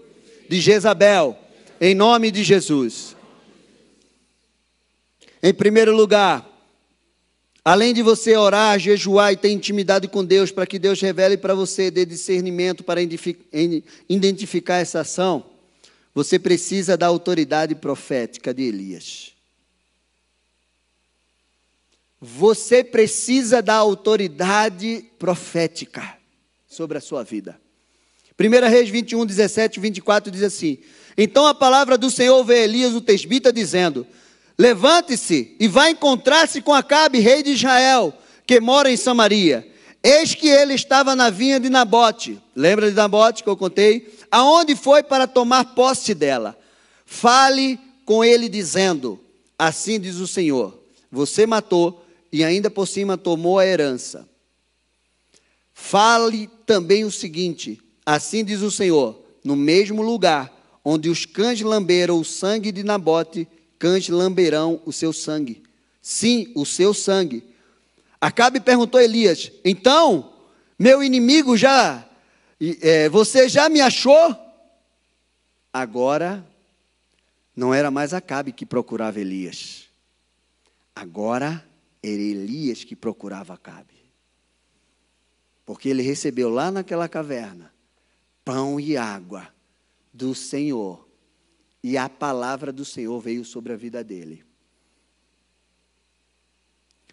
de 0.47 0.61
Jezabel, 0.61 1.35
em 1.81 1.95
nome 1.95 2.29
de 2.29 2.43
Jesus. 2.43 3.15
Em 5.41 5.55
primeiro 5.55 5.95
lugar, 5.95 6.47
Além 7.63 7.93
de 7.93 8.01
você 8.01 8.37
orar, 8.37 8.79
jejuar 8.79 9.33
e 9.33 9.37
ter 9.37 9.49
intimidade 9.49 10.07
com 10.07 10.23
Deus, 10.23 10.51
para 10.51 10.65
que 10.65 10.79
Deus 10.79 10.99
revele 11.01 11.37
para 11.37 11.53
você, 11.53 11.91
dê 11.91 12.05
discernimento 12.05 12.83
para 12.83 13.01
identificar 13.01 14.77
essa 14.77 15.01
ação, 15.01 15.45
você 16.13 16.39
precisa 16.39 16.97
da 16.97 17.07
autoridade 17.07 17.75
profética 17.75 18.53
de 18.53 18.63
Elias. 18.63 19.33
Você 22.21 22.83
precisa 22.83 23.61
da 23.61 23.75
autoridade 23.75 25.05
profética 25.17 26.17
sobre 26.67 26.97
a 26.97 27.01
sua 27.01 27.23
vida. 27.23 27.59
1 28.37 28.69
Reis 28.69 28.89
21, 28.89 29.25
17 29.25 29.77
e 29.77 29.81
24 29.81 30.31
diz 30.31 30.43
assim: 30.43 30.79
Então 31.17 31.45
a 31.45 31.53
palavra 31.53 31.97
do 31.97 32.09
Senhor 32.09 32.43
veio 32.43 32.61
a 32.61 32.63
Elias, 32.63 32.93
o 32.93 33.01
tesbita, 33.01 33.51
dizendo: 33.51 34.05
Levante-se 34.59 35.55
e 35.57 35.69
vá 35.69 35.89
encontrar-se 35.89 36.61
com 36.61 36.73
Acabe, 36.73 37.19
rei 37.19 37.41
de 37.41 37.51
Israel, 37.51 38.13
que 38.45 38.59
mora 38.59 38.91
em 38.91 38.97
Samaria. 38.97 39.65
Eis 40.03 40.35
que 40.35 40.49
ele 40.49 40.73
estava 40.73 41.15
na 41.15 41.29
vinha 41.29 41.61
de 41.61 41.69
Nabote. 41.69 42.41
Lembra 42.53 42.89
de 42.89 42.95
Nabote 42.95 43.41
que 43.41 43.49
eu 43.49 43.55
contei? 43.55 44.13
Aonde 44.29 44.75
foi 44.75 45.01
para 45.01 45.25
tomar 45.25 45.73
posse 45.73 46.13
dela? 46.13 46.59
Fale 47.05 47.79
com 48.03 48.21
ele 48.21 48.49
dizendo: 48.49 49.17
Assim 49.57 49.97
diz 49.97 50.17
o 50.17 50.27
Senhor: 50.27 50.77
Você 51.09 51.47
matou 51.47 52.05
e 52.29 52.43
ainda 52.43 52.69
por 52.69 52.85
cima 52.85 53.17
tomou 53.17 53.59
a 53.59 53.65
herança. 53.65 54.27
Fale 55.73 56.49
também 56.65 57.05
o 57.05 57.11
seguinte: 57.11 57.81
Assim 58.05 58.43
diz 58.43 58.61
o 58.61 58.69
Senhor: 58.69 59.23
No 59.41 59.55
mesmo 59.55 60.01
lugar 60.01 60.53
onde 60.83 61.09
os 61.09 61.25
cães 61.25 61.61
lamberam 61.61 62.19
o 62.19 62.25
sangue 62.25 62.73
de 62.73 62.83
Nabote, 62.83 63.47
cães 63.79 64.09
lamberão 64.09 64.81
o 64.85 64.91
seu 64.91 65.13
sangue. 65.13 65.63
Sim, 66.01 66.51
o 66.53 66.65
seu 66.65 66.93
sangue. 66.93 67.43
Acabe 68.19 68.59
perguntou 68.59 68.99
a 68.99 69.03
Elias: 69.03 69.51
Então, 69.63 70.33
meu 70.77 71.01
inimigo 71.01 71.55
já, 71.55 72.07
é, 72.81 73.07
você 73.09 73.47
já 73.47 73.69
me 73.69 73.79
achou? 73.81 74.35
Agora, 75.71 76.45
não 77.55 77.73
era 77.73 77.89
mais 77.89 78.13
Acabe 78.13 78.51
que 78.51 78.65
procurava 78.65 79.19
Elias. 79.19 79.87
Agora, 80.95 81.65
era 82.03 82.21
Elias 82.21 82.83
que 82.83 82.95
procurava 82.95 83.53
Acabe. 83.53 83.99
Porque 85.65 85.87
ele 85.87 86.01
recebeu 86.01 86.49
lá 86.49 86.71
naquela 86.71 87.07
caverna 87.07 87.71
pão 88.43 88.79
e 88.79 88.97
água 88.97 89.47
do 90.11 90.33
Senhor 90.33 91.08
e 91.83 91.97
a 91.97 92.09
palavra 92.09 92.71
do 92.71 92.83
Senhor 92.83 93.19
veio 93.19 93.45
sobre 93.45 93.73
a 93.73 93.75
vida 93.75 94.03
dele. 94.03 94.43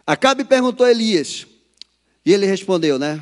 Acabe 0.07 0.45
perguntou 0.45 0.87
a 0.87 0.91
Elias, 0.91 1.47
e 2.25 2.33
ele 2.33 2.47
respondeu, 2.47 2.99
né? 2.99 3.21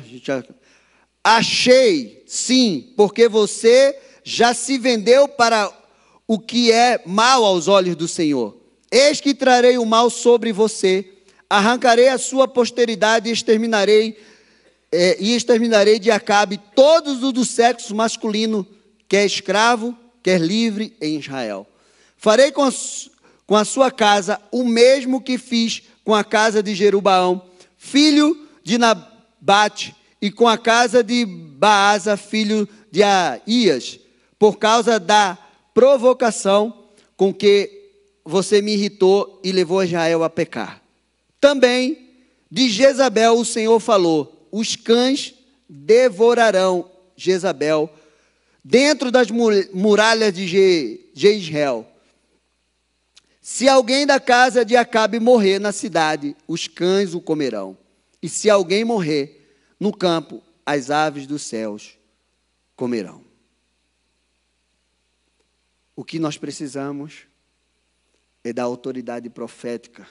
Achei, 1.23 2.23
sim, 2.27 2.93
porque 2.95 3.27
você 3.27 3.97
já 4.23 4.53
se 4.53 4.77
vendeu 4.77 5.27
para 5.27 5.71
o 6.27 6.39
que 6.39 6.71
é 6.71 7.01
mal 7.05 7.43
aos 7.43 7.67
olhos 7.67 7.95
do 7.95 8.07
Senhor. 8.07 8.55
Eis 8.91 9.19
que 9.21 9.33
trarei 9.33 9.77
o 9.77 9.85
mal 9.85 10.09
sobre 10.09 10.51
você, 10.51 11.13
arrancarei 11.49 12.09
a 12.09 12.17
sua 12.17 12.47
posteridade 12.47 13.29
e 13.29 13.31
exterminarei 13.31 14.17
é, 14.91 15.17
e 15.19 15.35
exterminarei 15.35 15.99
de 15.99 16.09
Acabe 16.09 16.59
todos 16.73 17.21
os 17.21 17.33
do 17.33 17.43
sexo 17.43 17.93
masculino, 17.93 18.65
que 19.07 19.17
é 19.17 19.25
escravo 19.25 19.97
quer 20.25 20.41
livre 20.41 20.91
em 20.99 21.19
Israel. 21.19 21.67
Farei 22.17 22.51
com 22.51 22.67
com 23.45 23.55
a 23.55 23.63
sua 23.63 23.91
casa 23.91 24.41
o 24.51 24.63
mesmo 24.63 25.21
que 25.21 25.37
fiz 25.37 25.83
com 26.03 26.15
a 26.15 26.23
casa 26.23 26.63
de 26.63 26.73
Jerubaão, 26.73 27.43
filho 27.77 28.35
de 28.63 28.79
Nabate, 28.79 29.93
e 30.19 30.31
com 30.31 30.47
a 30.47 30.57
casa 30.57 31.03
de 31.03 31.27
Baasa, 31.27 32.17
filho 32.17 32.67
de 32.89 33.03
Aías, 33.03 33.99
por 34.39 34.57
causa 34.57 34.99
da 34.99 35.37
provocação 35.75 36.85
com 37.15 37.31
que 37.31 37.91
você 38.23 38.63
me 38.63 38.73
irritou 38.73 39.39
e 39.43 39.51
levou 39.51 39.83
Israel 39.83 40.23
a 40.23 40.29
pecar. 40.29 40.81
Também 41.39 42.09
de 42.49 42.67
Jezabel 42.67 43.33
o 43.33 43.45
Senhor 43.45 43.79
falou: 43.79 44.49
os 44.51 44.75
cães 44.75 45.35
devorarão 45.69 46.89
Jezabel 47.15 47.87
dentro 48.67 49.11
das 49.11 49.27
muralhas 49.29 50.33
de 50.33 51.07
Israel. 51.13 51.87
Se 53.39 53.69
alguém 53.69 54.07
da 54.07 54.19
casa 54.19 54.65
de 54.65 54.75
Acabe 54.75 55.19
morrer 55.19 55.59
na 55.59 55.71
cidade, 55.71 56.35
os 56.47 56.67
cães 56.67 57.13
o 57.13 57.21
comerão. 57.21 57.77
E 58.19 58.27
se 58.27 58.49
alguém 58.49 58.83
morrer 58.83 59.55
no 59.79 59.95
campo, 59.95 60.41
as 60.65 60.89
aves 60.89 61.27
dos 61.27 61.43
céus 61.43 61.95
comerão. 62.75 63.23
O 65.95 66.03
que 66.03 66.17
nós 66.17 66.35
precisamos 66.35 67.27
é 68.43 68.51
da 68.51 68.63
autoridade 68.63 69.29
profética 69.29 70.07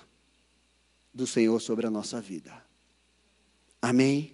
do 1.12 1.26
Senhor 1.26 1.60
sobre 1.60 1.88
a 1.88 1.90
nossa 1.90 2.20
vida. 2.20 2.54
Amém? 3.82 4.32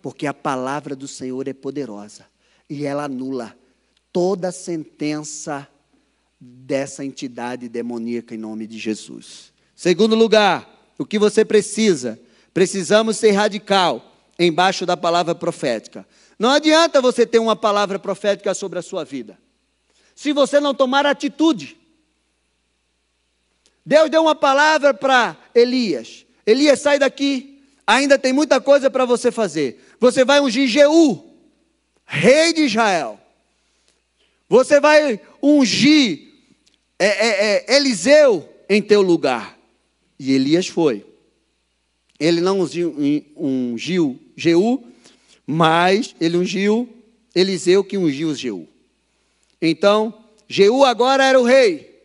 Porque 0.00 0.28
a 0.28 0.32
palavra 0.32 0.94
do 0.94 1.08
Senhor 1.08 1.48
é 1.48 1.52
poderosa 1.52 2.24
e 2.68 2.84
ela 2.84 3.04
anula 3.04 3.56
toda 4.12 4.52
sentença 4.52 5.68
dessa 6.40 7.04
entidade 7.04 7.68
demoníaca 7.68 8.34
em 8.34 8.38
nome 8.38 8.66
de 8.66 8.78
Jesus. 8.78 9.52
Segundo 9.74 10.14
lugar, 10.14 10.68
o 10.98 11.04
que 11.04 11.18
você 11.18 11.44
precisa. 11.44 12.18
Precisamos 12.52 13.16
ser 13.16 13.30
radical 13.30 14.04
embaixo 14.38 14.84
da 14.84 14.96
palavra 14.96 15.34
profética. 15.34 16.06
Não 16.38 16.50
adianta 16.50 17.00
você 17.00 17.26
ter 17.26 17.38
uma 17.38 17.56
palavra 17.56 17.98
profética 17.98 18.52
sobre 18.54 18.78
a 18.78 18.82
sua 18.82 19.04
vida. 19.04 19.38
Se 20.14 20.32
você 20.32 20.60
não 20.60 20.74
tomar 20.74 21.06
atitude. 21.06 21.76
Deus 23.84 24.10
deu 24.10 24.22
uma 24.22 24.34
palavra 24.34 24.92
para 24.92 25.36
Elias. 25.54 26.26
Elias, 26.44 26.80
sai 26.80 26.98
daqui. 26.98 27.62
Ainda 27.86 28.18
tem 28.18 28.32
muita 28.32 28.60
coisa 28.60 28.90
para 28.90 29.04
você 29.04 29.32
fazer. 29.32 29.82
Você 29.98 30.24
vai 30.24 30.40
ungir 30.40 30.68
Jeú, 30.68 31.27
rei 32.08 32.54
de 32.54 32.62
Israel. 32.62 33.20
Você 34.48 34.80
vai 34.80 35.20
ungir 35.42 36.26
é, 36.98 37.06
é, 37.06 37.28
é, 37.28 37.76
Eliseu 37.76 38.48
em 38.68 38.80
teu 38.80 39.02
lugar. 39.02 39.56
E 40.18 40.32
Elias 40.32 40.66
foi. 40.66 41.06
Ele 42.18 42.40
não 42.40 42.60
ungiu, 42.60 42.96
ungiu 43.36 44.18
Jeú, 44.34 44.84
mas 45.46 46.16
ele 46.20 46.36
ungiu 46.36 46.88
Eliseu 47.34 47.84
que 47.84 47.96
ungiu 47.96 48.34
Jeú. 48.34 48.66
Então, 49.62 50.24
Jeú 50.48 50.84
agora 50.84 51.24
era 51.24 51.38
o 51.38 51.44
rei. 51.44 52.02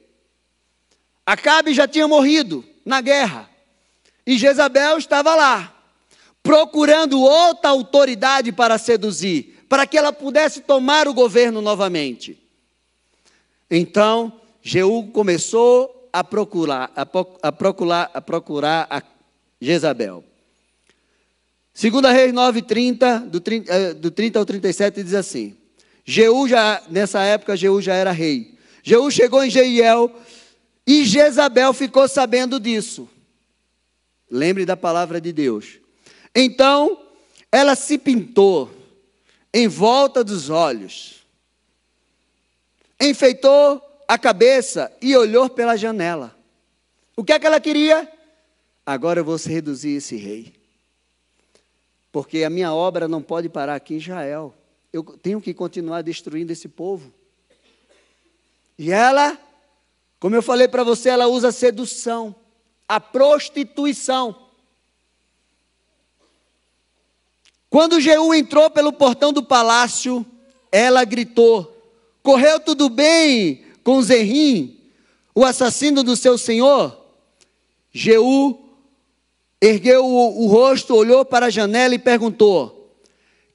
Acabe 1.25 1.73
já 1.73 1.87
tinha 1.87 2.07
morrido 2.07 2.63
na 2.85 3.01
guerra. 3.01 3.49
E 4.25 4.37
Jezabel 4.37 4.97
estava 4.97 5.35
lá, 5.35 5.75
procurando 6.41 7.19
outra 7.19 7.71
autoridade 7.71 8.51
para 8.51 8.77
seduzir, 8.77 9.52
para 9.73 9.87
que 9.87 9.97
ela 9.97 10.13
pudesse 10.13 10.61
tomar 10.61 11.07
o 11.07 11.15
governo 11.15 11.59
novamente. 11.59 12.37
Então, 13.71 14.39
Jeú 14.61 15.07
começou 15.07 16.09
a 16.13 16.23
procurar, 16.23 16.91
a, 16.95 17.01
a 17.41 17.51
procurar, 17.51 18.11
a 18.13 18.21
procurar 18.21 18.85
a 18.87 19.01
Jezabel. 19.59 20.23
Segunda 21.73 22.11
Reis 22.11 22.31
9:30, 22.31 23.27
do, 23.27 23.39
30, 23.39 23.73
eh, 23.73 23.93
do 23.95 24.11
30 24.11 24.37
ao 24.37 24.45
37 24.45 25.01
diz 25.01 25.15
assim: 25.15 25.57
Jeú 26.05 26.47
já 26.47 26.83
nessa 26.91 27.23
época 27.23 27.57
Jeú 27.57 27.81
já 27.81 27.95
era 27.95 28.11
rei. 28.11 28.55
Jeú 28.83 29.09
chegou 29.09 29.43
em 29.43 29.49
Jeiel 29.49 30.15
e 30.85 31.03
Jezabel 31.03 31.73
ficou 31.73 32.07
sabendo 32.07 32.59
disso. 32.59 33.09
Lembre 34.29 34.67
da 34.67 34.77
palavra 34.77 35.19
de 35.19 35.33
Deus. 35.33 35.79
Então, 36.35 36.95
ela 37.51 37.75
se 37.75 37.97
pintou 37.97 38.82
em 39.53 39.67
volta 39.67 40.23
dos 40.23 40.49
olhos, 40.49 41.23
enfeitou 42.99 43.81
a 44.07 44.17
cabeça 44.17 44.91
e 45.01 45.15
olhou 45.15 45.49
pela 45.49 45.77
janela. 45.77 46.35
O 47.15 47.23
que 47.23 47.33
é 47.33 47.39
que 47.39 47.45
ela 47.45 47.59
queria? 47.59 48.11
Agora 48.85 49.19
eu 49.19 49.25
vou 49.25 49.37
reduzir 49.37 49.97
esse 49.97 50.15
rei. 50.15 50.53
Porque 52.11 52.43
a 52.43 52.49
minha 52.49 52.73
obra 52.73 53.07
não 53.07 53.21
pode 53.21 53.49
parar 53.49 53.75
aqui 53.75 53.95
em 53.95 53.97
Israel. 53.97 54.53
Eu 54.91 55.03
tenho 55.03 55.41
que 55.41 55.53
continuar 55.53 56.01
destruindo 56.01 56.51
esse 56.51 56.67
povo. 56.67 57.11
E 58.77 58.91
ela, 58.91 59.37
como 60.19 60.35
eu 60.35 60.41
falei 60.41 60.67
para 60.67 60.83
você, 60.83 61.09
ela 61.09 61.27
usa 61.27 61.51
sedução, 61.51 62.35
a 62.87 62.99
prostituição. 62.99 64.42
Quando 67.73 67.99
Jeú 67.99 68.35
entrou 68.35 68.69
pelo 68.69 68.93
portão 68.93 69.33
do 69.33 69.41
palácio, 69.41 70.23
ela 70.71 71.03
gritou: 71.03 71.75
Correu 72.21 72.59
tudo 72.59 72.87
bem 72.87 73.63
com 73.83 73.99
Zerrim, 73.99 74.79
o 75.33 75.43
assassino 75.43 76.03
do 76.03 76.15
seu 76.15 76.37
senhor? 76.37 76.95
Jeú 77.91 78.59
ergueu 79.59 80.05
o, 80.05 80.43
o 80.43 80.47
rosto, 80.49 80.93
olhou 80.93 81.25
para 81.25 81.47
a 81.47 81.49
janela 81.49 81.95
e 81.95 81.97
perguntou: 81.97 82.95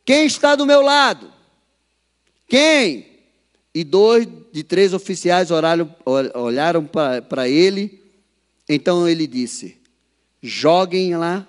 Quem 0.05 0.27
está 0.27 0.57
do 0.57 0.67
meu 0.67 0.83
lado? 0.83 1.33
Quem? 2.49 3.21
E 3.73 3.85
dois 3.85 4.27
de 4.51 4.65
três 4.65 4.93
oficiais 4.93 5.53
olharam, 5.53 5.95
olharam 6.35 6.85
para 6.85 7.49
ele. 7.49 8.03
Então 8.69 9.09
ele 9.09 9.29
disse: 9.29 9.81
Joguem 10.43 11.17
lá 11.17 11.47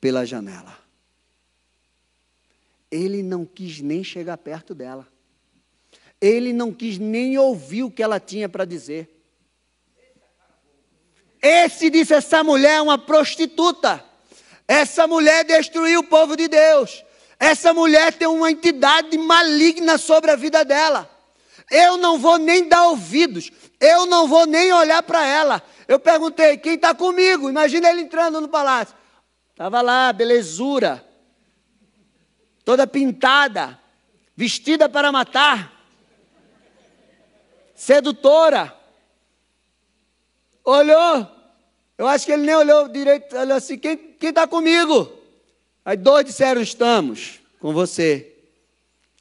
pela 0.00 0.24
janela. 0.24 0.77
Ele 2.90 3.22
não 3.22 3.44
quis 3.44 3.80
nem 3.80 4.02
chegar 4.02 4.36
perto 4.38 4.74
dela. 4.74 5.06
Ele 6.20 6.52
não 6.52 6.72
quis 6.72 6.98
nem 6.98 7.38
ouvir 7.38 7.84
o 7.84 7.90
que 7.90 8.02
ela 8.02 8.18
tinha 8.18 8.48
para 8.48 8.64
dizer. 8.64 9.08
Esse 11.40 11.90
disse: 11.90 12.14
essa 12.14 12.42
mulher 12.42 12.76
é 12.76 12.82
uma 12.82 12.98
prostituta. 12.98 14.04
Essa 14.66 15.06
mulher 15.06 15.44
destruiu 15.44 16.00
o 16.00 16.04
povo 16.04 16.36
de 16.36 16.48
Deus. 16.48 17.04
Essa 17.38 17.72
mulher 17.72 18.12
tem 18.12 18.26
uma 18.26 18.50
entidade 18.50 19.16
maligna 19.16 19.96
sobre 19.96 20.30
a 20.30 20.36
vida 20.36 20.64
dela. 20.64 21.08
Eu 21.70 21.96
não 21.96 22.18
vou 22.18 22.38
nem 22.38 22.68
dar 22.68 22.86
ouvidos. 22.86 23.50
Eu 23.80 24.06
não 24.06 24.26
vou 24.26 24.46
nem 24.46 24.72
olhar 24.72 25.02
para 25.02 25.24
ela. 25.24 25.62
Eu 25.86 26.00
perguntei: 26.00 26.56
quem 26.56 26.74
está 26.74 26.94
comigo? 26.94 27.48
Imagina 27.48 27.88
ele 27.90 28.02
entrando 28.02 28.40
no 28.40 28.48
palácio. 28.48 28.94
Estava 29.50 29.80
lá, 29.80 30.12
belezura. 30.12 31.07
Toda 32.68 32.86
pintada. 32.86 33.80
Vestida 34.36 34.90
para 34.90 35.10
matar. 35.10 35.72
Sedutora 37.74 38.76
olhou. 40.62 41.26
Eu 41.96 42.06
acho 42.06 42.26
que 42.26 42.32
ele 42.32 42.42
nem 42.44 42.54
olhou 42.54 42.86
direito, 42.86 43.34
olhou 43.34 43.56
assim: 43.56 43.78
quem 43.78 44.16
está 44.20 44.46
comigo? 44.46 45.10
Aí 45.82 45.96
dois 45.96 46.26
disseram: 46.26 46.60
estamos 46.60 47.40
com 47.58 47.72
você. 47.72 48.36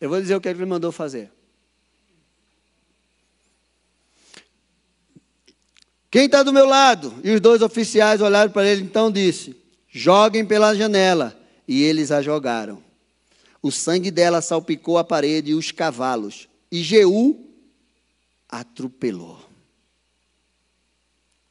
Eu 0.01 0.10
vou 0.10 0.19
dizer 0.19 0.36
o 0.36 0.41
que 0.41 0.49
ele 0.49 0.65
mandou 0.65 0.91
fazer. 0.91 1.31
Quem 6.12 6.25
está 6.25 6.43
do 6.43 6.51
meu 6.51 6.65
lado? 6.65 7.17
E 7.23 7.31
os 7.31 7.39
dois 7.39 7.62
oficiais 7.62 8.19
olharam 8.19 8.51
para 8.51 8.67
ele, 8.67 8.81
então 8.81 9.10
disse: 9.10 9.55
Joguem 9.88 10.45
pela 10.45 10.75
janela. 10.75 11.33
E 11.65 11.81
eles 11.81 12.12
a 12.12 12.21
jogaram. 12.21 12.86
O 13.61 13.71
sangue 13.71 14.11
dela 14.11 14.41
salpicou 14.41 14.97
a 14.97 15.03
parede 15.03 15.51
e 15.51 15.55
os 15.55 15.71
cavalos. 15.71 16.47
E 16.71 16.83
Jeú 16.83 17.47
atropelou. 18.47 19.39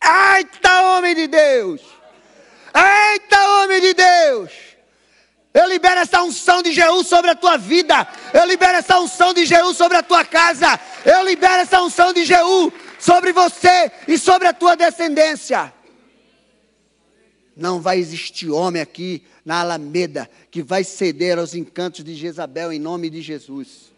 Eita, 0.03 0.97
homem 0.97 1.15
de 1.15 1.27
Deus! 1.27 1.81
Eita, 2.75 3.49
homem 3.63 3.81
de 3.81 3.95
Deus! 3.95 4.53
Eu 5.53 5.67
libero 5.69 6.01
essa 6.01 6.23
unção 6.23 6.63
de 6.63 6.71
Jeú 6.71 7.03
sobre 7.03 7.31
a 7.31 7.35
tua 7.35 7.57
vida. 7.57 8.07
Eu 8.35 8.45
libero 8.45 8.77
essa 8.77 9.01
unção 9.01 9.33
de 9.33 9.47
Jeú 9.47 9.73
sobre 9.73 9.97
a 9.97 10.03
tua 10.03 10.23
casa. 10.23 10.79
Eu 11.03 11.25
libero 11.25 11.63
essa 11.63 11.81
unção 11.81 12.13
de 12.13 12.27
Jeú 12.27 12.71
sobre 12.99 13.33
você 13.33 13.91
e 14.07 14.19
sobre 14.19 14.49
a 14.49 14.53
tua 14.53 14.77
descendência. 14.77 15.73
Não 17.57 17.81
vai 17.81 17.99
existir 17.99 18.51
homem 18.51 18.83
aqui 18.83 19.23
na 19.43 19.61
Alameda 19.61 20.31
que 20.51 20.63
vai 20.63 20.85
ceder 20.85 21.39
aos 21.39 21.55
encantos 21.55 22.05
de 22.05 22.15
Jezabel 22.15 22.71
em 22.71 22.79
nome 22.79 23.09
de 23.09 23.23
Jesus. 23.23 23.91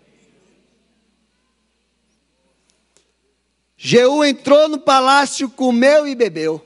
Jeú 3.76 4.24
entrou 4.24 4.68
no 4.68 4.78
palácio, 4.78 5.50
comeu 5.50 6.06
e 6.06 6.14
bebeu. 6.14 6.64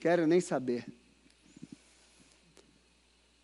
Quero 0.00 0.24
nem 0.24 0.40
saber. 0.40 0.86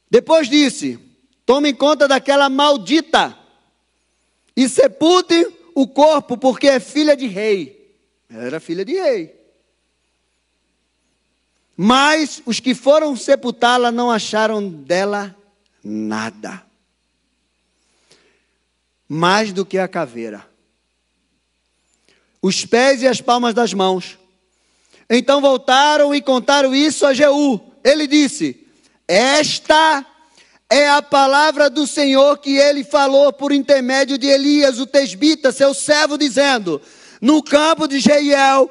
Depois 0.08 0.48
disse: 0.48 0.96
Tomem 1.44 1.74
conta 1.74 2.06
daquela 2.06 2.48
maldita 2.48 3.36
e 4.56 4.68
sepultem 4.68 5.44
o 5.74 5.88
corpo, 5.88 6.36
porque 6.36 6.68
é 6.68 6.78
filha 6.78 7.16
de 7.16 7.26
rei. 7.26 7.81
Ela 8.32 8.44
era 8.44 8.60
filha 8.60 8.84
de 8.84 8.94
rei. 8.94 9.38
Mas 11.76 12.42
os 12.46 12.60
que 12.60 12.74
foram 12.74 13.16
sepultá-la 13.16 13.90
não 13.90 14.10
acharam 14.10 14.68
dela 14.68 15.34
nada 15.82 16.62
mais 19.12 19.52
do 19.52 19.66
que 19.66 19.76
a 19.76 19.86
caveira. 19.86 20.42
Os 22.40 22.64
pés 22.64 23.02
e 23.02 23.06
as 23.06 23.20
palmas 23.20 23.52
das 23.52 23.74
mãos. 23.74 24.18
Então 25.08 25.38
voltaram 25.38 26.14
e 26.14 26.22
contaram 26.22 26.74
isso 26.74 27.04
a 27.04 27.12
Jeú. 27.12 27.60
Ele 27.84 28.06
disse: 28.06 28.66
Esta 29.06 30.06
é 30.70 30.88
a 30.88 31.02
palavra 31.02 31.68
do 31.68 31.86
Senhor 31.86 32.38
que 32.38 32.56
ele 32.56 32.82
falou 32.82 33.34
por 33.34 33.52
intermédio 33.52 34.16
de 34.16 34.28
Elias, 34.28 34.78
o 34.78 34.86
tesbita, 34.86 35.52
seu 35.52 35.74
servo, 35.74 36.16
dizendo: 36.16 36.80
No 37.22 37.40
campo 37.40 37.86
de 37.86 38.00
Jeiel, 38.00 38.68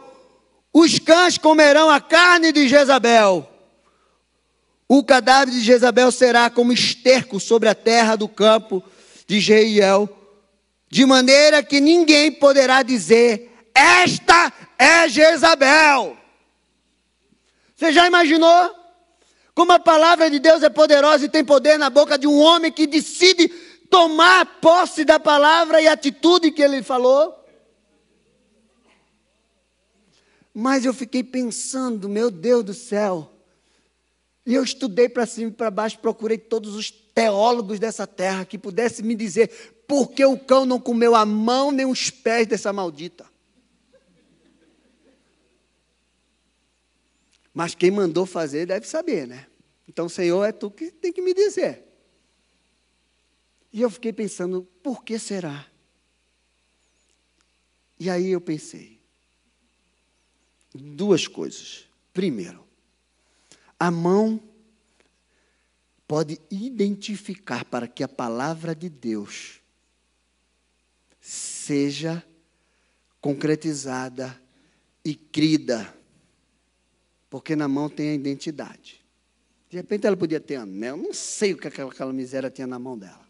os 0.74 1.00
cães 1.00 1.38
comerão 1.38 1.90
a 1.90 2.02
carne 2.02 2.52
de 2.52 2.68
Jezabel. 2.68 3.50
O 4.90 5.02
cadáver 5.06 5.54
de 5.54 5.62
Jezabel 5.62 6.12
será 6.12 6.50
como 6.50 6.74
esterco 6.74 7.40
sobre 7.40 7.70
a 7.70 7.74
terra 7.74 8.18
do 8.18 8.28
campo 8.28 8.84
de 9.26 9.40
Jeiel 9.40 10.18
de 10.90 11.06
maneira 11.06 11.64
que 11.64 11.80
ninguém 11.80 12.30
poderá 12.30 12.84
dizer: 12.84 13.50
Esta 13.74 14.52
é 14.78 15.08
Jezabel. 15.08 16.18
Você 17.74 17.94
já 17.94 18.06
imaginou? 18.06 18.76
Como 19.56 19.72
a 19.72 19.80
palavra 19.80 20.30
de 20.30 20.40
Deus 20.40 20.62
é 20.62 20.70
poderosa 20.70 21.26
e 21.26 21.30
tem 21.30 21.46
poder 21.46 21.80
na 21.80 21.90
boca 21.90 22.18
de 22.18 22.28
um 22.28 22.38
homem 22.38 22.72
que 22.72 22.86
decide 22.86 23.48
tomar 23.90 24.60
posse 24.60 25.06
da 25.06 25.18
palavra 25.18 25.82
e 25.82 25.88
atitude 25.88 26.52
que 26.52 26.62
ele 26.62 26.84
falou? 26.84 27.41
Mas 30.54 30.86
eu 30.86 30.94
fiquei 30.94 31.24
pensando, 31.24 32.10
meu 32.10 32.30
Deus 32.30 32.64
do 32.64 32.74
céu. 32.74 33.32
E 34.46 34.54
eu 34.54 34.64
estudei 34.64 35.08
para 35.08 35.26
cima 35.26 35.50
e 35.50 35.54
para 35.54 35.72
baixo, 35.72 36.00
procurei 36.00 36.38
todos 36.38 36.76
os 36.76 36.90
teólogos 36.90 37.80
dessa 37.80 38.08
terra 38.08 38.46
que 38.46 38.58
pudessem 38.58 39.06
me 39.06 39.16
dizer 39.16 39.50
por 39.88 40.12
que 40.12 40.24
o 40.26 40.38
cão 40.38 40.66
não 40.66 40.80
comeu 40.80 41.16
a 41.16 41.26
mão 41.26 41.72
nem 41.72 41.86
os 41.86 42.10
pés 42.10 42.48
dessa 42.48 42.74
maldita. 42.74 43.30
Mas 47.54 47.76
quem 47.76 47.92
mandou 47.92 48.26
fazer 48.26 48.66
deve 48.66 48.88
saber, 48.88 49.28
né? 49.28 49.48
Então, 49.88 50.08
Senhor, 50.08 50.46
é 50.46 50.54
tu 50.54 50.72
que 50.72 50.90
tem 50.90 51.12
que 51.12 51.22
me 51.22 51.34
dizer. 51.34 51.84
E 53.74 53.82
eu 53.82 53.90
fiquei 53.90 54.14
pensando, 54.14 54.66
por 54.82 55.04
que 55.04 55.20
será? 55.20 55.66
E 58.00 58.10
aí 58.10 58.30
eu 58.30 58.40
pensei, 58.40 59.01
duas 60.74 61.28
coisas. 61.28 61.86
Primeiro, 62.14 62.64
a 63.80 63.90
mão 63.90 64.42
pode 66.08 66.40
identificar 66.50 67.66
para 67.66 67.88
que 67.88 68.04
a 68.04 68.08
palavra 68.08 68.76
de 68.76 68.90
Deus 68.90 69.60
seja 71.20 72.24
concretizada 73.22 74.40
e 75.06 75.16
crida 75.16 75.94
porque 77.32 77.56
na 77.56 77.66
mão 77.66 77.90
tem 77.90 78.10
a 78.10 78.14
identidade. 78.14 79.02
De 79.70 79.78
repente 79.78 80.06
ela 80.06 80.18
podia 80.18 80.42
ter 80.42 80.58
anel, 80.58 80.98
não 80.98 81.14
sei 81.14 81.54
o 81.54 81.58
que 81.58 81.66
aquela, 81.66 81.90
aquela 81.90 82.12
miséria 82.12 82.52
tinha 82.52 82.68
na 82.68 82.78
mão 82.78 82.98
dela. 82.98 83.26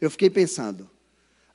Eu 0.00 0.10
fiquei 0.10 0.28
pensando, 0.28 0.90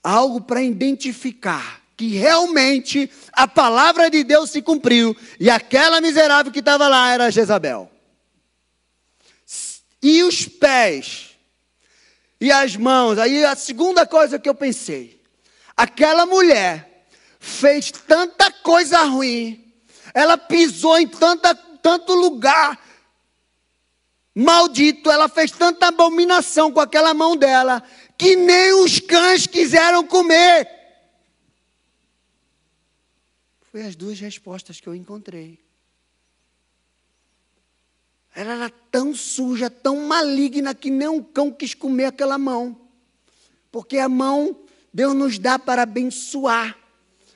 algo 0.02 0.40
para 0.40 0.64
identificar 0.64 1.83
que 1.96 2.16
realmente 2.16 3.10
a 3.32 3.48
palavra 3.48 4.10
de 4.10 4.24
Deus 4.24 4.50
se 4.50 4.62
cumpriu 4.62 5.16
e 5.40 5.50
aquela 5.50 6.02
miserável 6.02 6.52
que 6.52 6.60
estava 6.60 6.88
lá 6.88 7.12
era 7.12 7.32
Jezabel. 7.32 7.92
E 10.02 10.24
os 10.24 10.46
pés 10.46 11.30
e 12.42 12.52
as 12.52 12.76
mãos, 12.76 13.18
aí 13.18 13.46
a 13.46 13.56
segunda 13.56 14.06
coisa 14.06 14.38
que 14.38 14.50
eu 14.50 14.56
pensei, 14.56 15.22
aquela 15.78 16.26
mulher 16.26 17.06
fez 17.40 17.90
tanta 17.92 18.52
coisa 18.52 19.04
ruim, 19.04 19.74
ela 20.14 20.38
pisou 20.38 21.00
em 21.00 21.08
tanta 21.08 21.56
tanto 21.56 22.14
lugar 22.14 22.80
maldito, 24.34 25.12
ela 25.12 25.30
fez 25.30 25.52
tanta 25.52 25.88
abominação 25.88 26.72
com 26.72 26.80
aquela 26.80 27.14
mão 27.14 27.36
dela, 27.36 27.84
que 28.18 28.36
nem 28.36 28.74
os 28.74 29.00
cães 29.00 29.46
quiseram 29.46 30.06
comer. 30.06 30.68
Foi 33.74 33.82
as 33.82 33.96
duas 33.96 34.20
respostas 34.20 34.80
que 34.80 34.88
eu 34.88 34.94
encontrei. 34.94 35.60
Ela 38.36 38.54
era 38.54 38.70
tão 38.70 39.16
suja, 39.16 39.68
tão 39.68 40.06
maligna, 40.06 40.76
que 40.76 40.92
nem 40.92 41.08
um 41.08 41.24
cão 41.24 41.52
quis 41.52 41.74
comer 41.74 42.06
aquela 42.06 42.38
mão. 42.38 42.80
Porque 43.72 43.98
a 43.98 44.08
mão, 44.08 44.56
Deus 44.94 45.16
nos 45.16 45.40
dá 45.40 45.58
para 45.58 45.82
abençoar. 45.82 46.78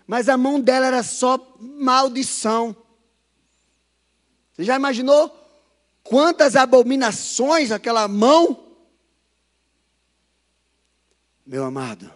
Mas 0.06 0.30
a 0.30 0.38
mão 0.38 0.62
dela 0.62 0.86
era 0.86 1.02
só 1.02 1.58
maldição. 1.60 2.78
Você 4.54 4.64
já 4.64 4.76
imaginou 4.76 5.36
quantas 6.04 6.56
abominações 6.56 7.72
aquela 7.72 8.08
mão? 8.08 8.64
Meu 11.44 11.66
amado, 11.66 12.14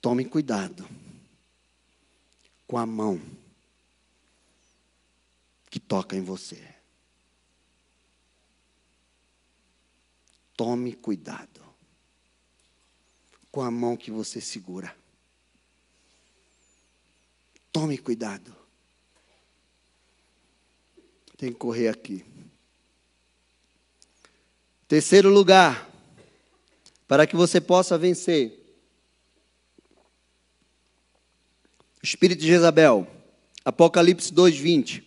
tome 0.00 0.24
cuidado 0.24 0.88
com 2.66 2.78
a 2.78 2.86
mão 2.86 3.20
que 5.70 5.80
toca 5.80 6.16
em 6.16 6.22
você. 6.22 6.74
Tome 10.56 10.94
cuidado 10.94 11.60
com 13.50 13.62
a 13.62 13.70
mão 13.70 13.96
que 13.96 14.10
você 14.10 14.40
segura. 14.40 14.94
Tome 17.72 17.98
cuidado. 17.98 18.56
Tem 21.36 21.52
que 21.52 21.58
correr 21.58 21.88
aqui. 21.88 22.24
Terceiro 24.88 25.28
lugar, 25.28 25.90
para 27.06 27.26
que 27.26 27.36
você 27.36 27.60
possa 27.60 27.98
vencer. 27.98 28.65
Espírito 32.02 32.40
de 32.40 32.46
Jezabel, 32.46 33.06
Apocalipse 33.64 34.32
2:20. 34.32 35.02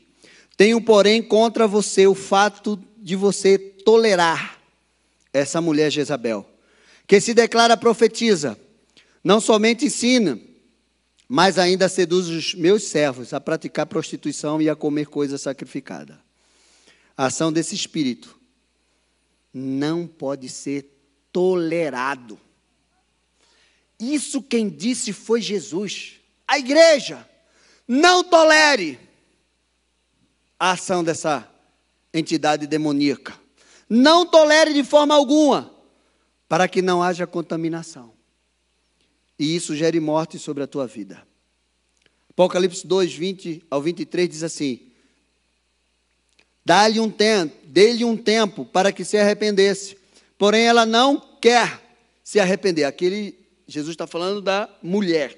Tenho, 0.58 0.82
porém, 0.82 1.22
contra 1.22 1.68
você 1.68 2.06
o 2.08 2.14
fato 2.14 2.78
de 2.98 3.16
você 3.16 3.58
tolerar 3.58 4.60
essa 5.32 5.62
mulher 5.62 5.90
Jezabel, 5.90 6.46
que 7.08 7.22
se 7.22 7.34
declara 7.34 7.78
profetiza, 7.78 8.60
não 9.24 9.40
somente 9.40 9.86
ensina, 9.86 10.40
mas 11.28 11.58
ainda 11.58 11.88
seduz 11.88 12.28
os 12.28 12.54
meus 12.56 12.84
servos 12.84 13.34
a 13.34 13.40
praticar 13.40 13.86
prostituição 13.86 14.62
e 14.62 14.70
a 14.70 14.76
comer 14.76 15.08
coisa 15.08 15.38
sacrificada. 15.38 16.20
A 17.16 17.28
ação 17.28 17.54
desse 17.54 17.76
espírito 17.76 18.38
não 19.54 20.08
pode 20.08 20.50
ser 20.50 20.90
tolerado. 21.32 22.40
Isso 24.00 24.42
quem 24.42 24.70
disse 24.70 25.14
foi 25.14 25.42
Jesus. 25.42 26.18
A 26.50 26.58
igreja 26.58 27.26
não 27.88 28.24
tolere 28.24 29.00
a 30.60 30.72
ação 30.72 31.04
dessa 31.04 31.50
entidade 32.14 32.68
demoníaca. 32.68 33.39
Não 33.89 34.26
tolere 34.26 34.74
de 34.74 34.84
forma 34.84 35.16
alguma, 35.16 35.74
para 36.47 36.68
que 36.68 36.82
não 36.82 37.02
haja 37.02 37.26
contaminação 37.26 38.20
e 39.39 39.56
isso 39.56 39.74
gere 39.74 40.02
morte 40.02 40.38
sobre 40.38 40.62
a 40.62 40.68
tua 40.68 40.86
vida. 40.86 41.26
Apocalipse 42.30 42.86
2, 42.86 43.14
20 43.14 43.64
ao 43.72 43.82
23 43.82 44.30
diz 44.30 44.43
assim: 44.43 44.82
Dá-lhe 46.66 47.00
um 47.00 47.10
tempo, 47.10 47.56
dê-lhe 47.66 48.04
um 48.04 48.18
tempo 48.18 48.66
para 48.66 48.91
que 48.91 49.06
se 49.06 49.18
arrependesse. 49.18 49.97
Porém, 50.38 50.66
ela 50.66 50.86
não 50.86 51.20
quer 51.41 51.82
se 52.24 52.39
arrepender. 52.39 52.84
Aquele 52.84 53.39
Jesus 53.66 53.93
está 53.93 54.06
falando 54.06 54.41
da 54.41 54.70
mulher, 54.84 55.38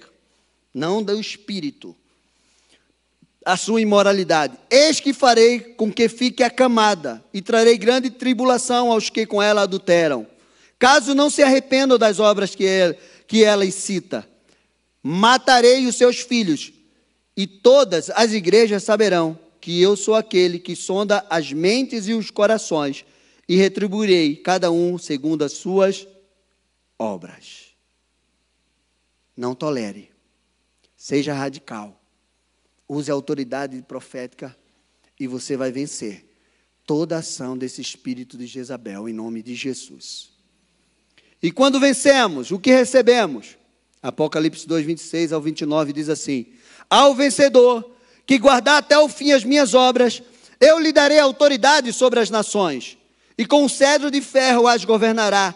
não 0.73 1.03
do 1.03 1.19
espírito. 1.19 1.95
A 3.43 3.57
sua 3.57 3.81
imoralidade. 3.81 4.57
Eis 4.69 4.99
que 4.99 5.13
farei 5.13 5.59
com 5.59 5.91
que 5.91 6.07
fique 6.07 6.43
acamada, 6.43 7.23
e 7.33 7.41
trarei 7.41 7.77
grande 7.77 8.09
tribulação 8.09 8.91
aos 8.91 9.09
que 9.09 9.25
com 9.25 9.41
ela 9.41 9.63
adulteram. 9.63 10.27
Caso 10.77 11.15
não 11.15 11.29
se 11.29 11.41
arrependam 11.41 11.97
das 11.97 12.19
obras 12.19 12.55
que 12.55 12.63
ele, 12.63 12.97
que 13.27 13.43
ela 13.43 13.65
incita: 13.65 14.27
Matarei 15.01 15.87
os 15.87 15.95
seus 15.95 16.19
filhos, 16.19 16.71
e 17.35 17.47
todas 17.47 18.09
as 18.11 18.31
igrejas 18.33 18.83
saberão 18.83 19.37
que 19.59 19.81
eu 19.81 19.95
sou 19.95 20.15
aquele 20.15 20.59
que 20.59 20.75
sonda 20.75 21.25
as 21.29 21.51
mentes 21.51 22.07
e 22.07 22.13
os 22.13 22.29
corações, 22.29 23.05
e 23.47 23.55
retribuirei 23.55 24.35
cada 24.35 24.71
um 24.71 24.97
segundo 24.97 25.43
as 25.43 25.53
suas 25.53 26.07
obras. 26.97 27.71
Não 29.35 29.55
tolere, 29.55 30.10
seja 31.01 31.33
radical, 31.33 31.99
use 32.87 33.09
a 33.09 33.13
autoridade 33.15 33.81
profética 33.81 34.55
e 35.19 35.25
você 35.25 35.57
vai 35.57 35.71
vencer 35.71 36.23
toda 36.85 37.15
a 37.15 37.19
ação 37.19 37.57
desse 37.57 37.81
espírito 37.81 38.37
de 38.37 38.45
Jezabel 38.45 39.09
em 39.09 39.13
nome 39.13 39.41
de 39.41 39.55
Jesus. 39.55 40.29
E 41.41 41.51
quando 41.51 41.79
vencemos, 41.79 42.51
o 42.51 42.59
que 42.59 42.69
recebemos? 42.69 43.57
Apocalipse 43.99 44.67
2, 44.67 44.85
26 44.85 45.33
ao 45.33 45.41
29 45.41 45.91
diz 45.91 46.07
assim: 46.07 46.45
Ao 46.87 47.15
vencedor, 47.15 47.95
que 48.23 48.37
guardar 48.37 48.77
até 48.77 48.95
o 48.99 49.09
fim 49.09 49.31
as 49.31 49.43
minhas 49.43 49.73
obras, 49.73 50.21
eu 50.59 50.77
lhe 50.77 50.91
darei 50.91 51.17
autoridade 51.17 51.91
sobre 51.91 52.19
as 52.19 52.29
nações, 52.29 52.95
e 53.35 53.43
com 53.43 53.67
cedro 53.67 54.11
de 54.11 54.21
ferro 54.21 54.67
as 54.67 54.85
governará, 54.85 55.55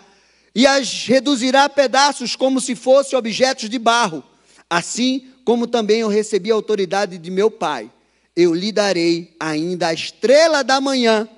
e 0.55 0.65
as 0.65 1.05
reduzirá 1.05 1.65
a 1.65 1.69
pedaços 1.69 2.35
como 2.35 2.59
se 2.59 2.75
fossem 2.75 3.15
objetos 3.15 3.69
de 3.69 3.77
barro. 3.77 4.23
Assim 4.67 5.34
como 5.45 5.67
também 5.67 5.99
eu 5.99 6.09
recebi 6.09 6.51
a 6.51 6.55
autoridade 6.55 7.17
de 7.17 7.31
meu 7.31 7.49
Pai, 7.49 7.91
eu 8.35 8.53
lhe 8.53 8.71
darei 8.71 9.35
ainda 9.39 9.87
a 9.87 9.93
estrela 9.93 10.63
da 10.63 10.81
manhã. 10.81 11.29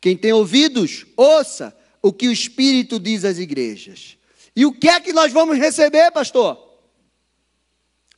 Quem 0.00 0.16
tem 0.16 0.32
ouvidos, 0.32 1.06
ouça 1.16 1.76
o 2.00 2.12
que 2.12 2.28
o 2.28 2.32
Espírito 2.32 3.00
diz 3.00 3.24
às 3.24 3.38
igrejas. 3.38 4.16
E 4.54 4.64
o 4.64 4.72
que 4.72 4.88
é 4.88 5.00
que 5.00 5.12
nós 5.12 5.32
vamos 5.32 5.58
receber, 5.58 6.12
pastor? 6.12 6.72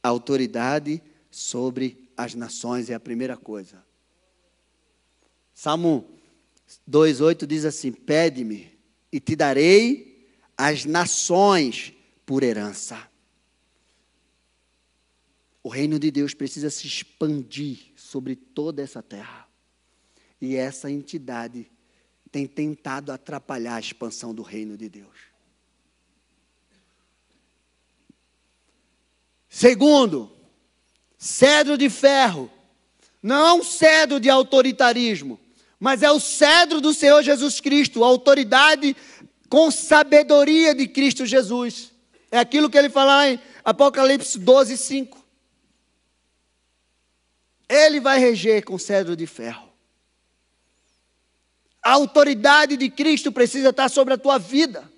autoridade 0.09 1.03
sobre 1.31 2.11
as 2.17 2.35
nações, 2.35 2.91
é 2.91 2.95
a 2.95 3.01
primeira 3.01 3.37
coisa. 3.37 3.83
Salmo 5.55 6.05
2,8 6.89 7.47
diz 7.47 7.65
assim: 7.65 7.91
Pede-me 7.91 8.71
e 9.11 9.19
te 9.19 9.35
darei 9.35 10.29
as 10.57 10.85
nações 10.85 11.93
por 12.27 12.43
herança. 12.43 12.99
O 15.65 15.71
reino 15.71 15.99
de 15.99 16.11
Deus 16.11 16.35
precisa 16.35 16.69
se 16.69 16.87
expandir 16.87 17.95
sobre 17.97 18.37
toda 18.37 18.83
essa 18.83 19.03
terra. 19.03 19.49
E 20.39 20.57
essa 20.57 20.91
entidade 20.91 21.71
tem 22.31 22.47
tentado 22.47 23.11
atrapalhar 23.11 23.77
a 23.77 23.81
expansão 23.81 24.35
do 24.35 24.43
reino 24.43 24.77
de 24.77 24.91
Deus. 24.91 25.17
Segundo, 29.49 30.31
cedro 31.17 31.79
de 31.79 31.89
ferro. 31.89 32.51
Não 33.23 33.65
cedro 33.65 34.21
de 34.21 34.29
autoritarismo, 34.29 35.41
mas 35.81 36.03
é 36.03 36.11
o 36.11 36.21
cedro 36.21 36.79
do 36.79 36.93
Senhor 36.93 37.23
Jesus 37.23 37.59
Cristo, 37.59 38.05
autoridade 38.05 38.95
com 39.49 39.71
sabedoria 39.71 40.75
de 40.75 40.87
Cristo 40.87 41.25
Jesus. 41.25 41.91
É 42.31 42.39
aquilo 42.39 42.69
que 42.69 42.77
ele 42.77 42.91
fala 42.91 43.31
em 43.31 43.41
Apocalipse 43.65 44.39
12, 44.39 44.77
5. 44.77 45.24
Ele 47.69 48.01
vai 48.01 48.19
reger 48.19 48.65
com 48.65 48.79
cedro 48.79 49.17
de 49.17 49.27
ferro. 49.27 49.73
A 51.83 51.93
autoridade 51.93 52.77
de 52.77 52.89
Cristo 52.89 53.31
precisa 53.31 53.69
estar 53.69 53.89
sobre 53.89 54.15
a 54.15 54.19
tua 54.19 54.39
vida, 54.39 54.91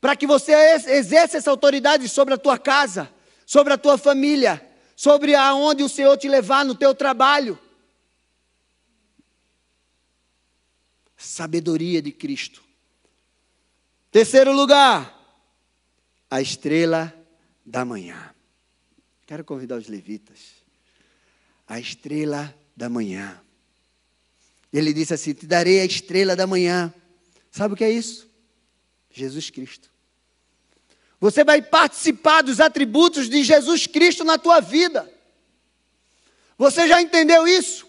para 0.00 0.16
que 0.16 0.26
você 0.26 0.52
exerça 0.52 1.36
essa 1.36 1.50
autoridade 1.50 2.08
sobre 2.08 2.32
a 2.32 2.38
tua 2.38 2.58
casa, 2.58 3.12
sobre 3.44 3.72
a 3.72 3.78
tua 3.78 3.98
família, 3.98 4.66
sobre 4.96 5.34
aonde 5.34 5.82
o 5.82 5.88
Senhor 5.88 6.16
te 6.16 6.28
levar 6.28 6.64
no 6.64 6.74
teu 6.74 6.94
trabalho. 6.94 7.58
Sabedoria 11.16 12.00
de 12.00 12.12
Cristo. 12.12 12.62
Terceiro 14.10 14.52
lugar, 14.52 15.16
a 16.30 16.40
estrela 16.40 17.14
da 17.64 17.84
manhã. 17.84 18.34
Quero 19.26 19.44
convidar 19.44 19.76
os 19.76 19.86
levitas. 19.86 20.59
A 21.70 21.78
estrela 21.78 22.52
da 22.76 22.90
manhã. 22.90 23.40
Ele 24.72 24.92
disse 24.92 25.14
assim: 25.14 25.32
Te 25.32 25.46
darei 25.46 25.80
a 25.80 25.84
estrela 25.84 26.34
da 26.34 26.46
manhã. 26.46 26.92
Sabe 27.50 27.74
o 27.74 27.76
que 27.76 27.84
é 27.84 27.90
isso? 27.90 28.28
Jesus 29.10 29.50
Cristo. 29.50 29.88
Você 31.20 31.44
vai 31.44 31.62
participar 31.62 32.42
dos 32.42 32.60
atributos 32.60 33.28
de 33.28 33.44
Jesus 33.44 33.86
Cristo 33.86 34.24
na 34.24 34.36
tua 34.36 34.60
vida. 34.60 35.08
Você 36.58 36.88
já 36.88 37.00
entendeu 37.00 37.46
isso? 37.46 37.86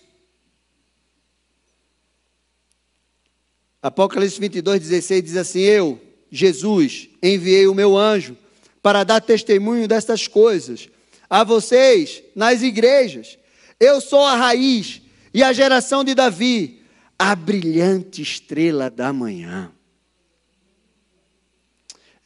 Apocalipse 3.82 4.40
22, 4.40 4.80
16 4.82 5.24
diz 5.24 5.38
assim: 5.38 5.62
Eu, 5.62 6.00
Jesus, 6.32 7.10
enviei 7.22 7.68
o 7.68 7.74
meu 7.74 7.98
anjo 7.98 8.38
para 8.82 9.04
dar 9.04 9.22
testemunho 9.22 9.88
destas 9.88 10.28
coisas 10.28 10.88
a 11.30 11.44
vocês 11.44 12.22
nas 12.36 12.62
igrejas. 12.62 13.38
Eu 13.82 14.00
sou 14.00 14.22
a 14.22 14.36
raiz 14.36 15.02
e 15.34 15.42
a 15.42 15.52
geração 15.52 16.04
de 16.04 16.14
Davi, 16.14 16.84
a 17.18 17.36
brilhante 17.36 18.22
estrela 18.22 18.92
da 18.92 19.12
manhã. 19.12 19.72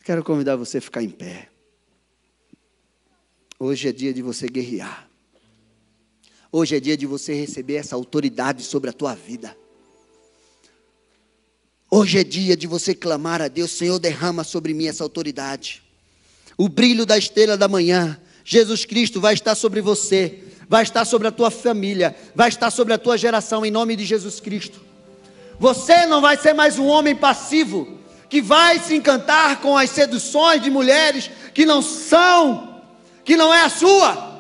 Quero 0.03 0.21
convidar 0.21 0.57
você 0.57 0.79
a 0.79 0.81
ficar 0.81 1.01
em 1.01 1.09
pé. 1.09 1.47
Hoje 3.57 3.87
é 3.87 3.93
dia 3.93 4.13
de 4.13 4.21
você 4.21 4.49
guerrear. 4.49 5.09
Hoje 6.51 6.75
é 6.75 6.79
dia 6.81 6.97
de 6.97 7.05
você 7.05 7.33
receber 7.33 7.75
essa 7.75 7.95
autoridade 7.95 8.61
sobre 8.61 8.89
a 8.89 8.93
tua 8.93 9.15
vida. 9.15 9.55
Hoje 11.89 12.19
é 12.19 12.23
dia 12.25 12.57
de 12.57 12.67
você 12.67 12.93
clamar 12.93 13.41
a 13.41 13.47
Deus, 13.47 13.71
Senhor, 13.71 13.97
derrama 13.97 14.43
sobre 14.43 14.73
mim 14.73 14.87
essa 14.87 15.05
autoridade. 15.05 15.81
O 16.57 16.67
brilho 16.67 17.05
da 17.05 17.17
estrela 17.17 17.55
da 17.55 17.69
manhã, 17.69 18.19
Jesus 18.43 18.83
Cristo 18.83 19.21
vai 19.21 19.33
estar 19.33 19.55
sobre 19.55 19.79
você, 19.79 20.43
vai 20.67 20.83
estar 20.83 21.05
sobre 21.05 21.27
a 21.27 21.31
tua 21.31 21.51
família, 21.51 22.15
vai 22.33 22.49
estar 22.49 22.71
sobre 22.71 22.93
a 22.93 22.97
tua 22.97 23.17
geração, 23.17 23.65
em 23.65 23.71
nome 23.71 23.95
de 23.95 24.05
Jesus 24.05 24.39
Cristo. 24.39 24.81
Você 25.59 26.05
não 26.05 26.21
vai 26.21 26.37
ser 26.37 26.53
mais 26.53 26.77
um 26.77 26.87
homem 26.87 27.15
passivo, 27.15 27.99
que 28.29 28.41
vai 28.41 28.79
se 28.79 28.95
encantar 28.95 29.61
com 29.61 29.77
as 29.77 29.89
seduções 29.89 30.61
de 30.61 30.69
mulheres 30.69 31.29
que 31.53 31.65
não 31.65 31.81
são, 31.81 32.81
que 33.23 33.37
não 33.37 33.53
é 33.53 33.61
a 33.61 33.69
sua. 33.69 34.35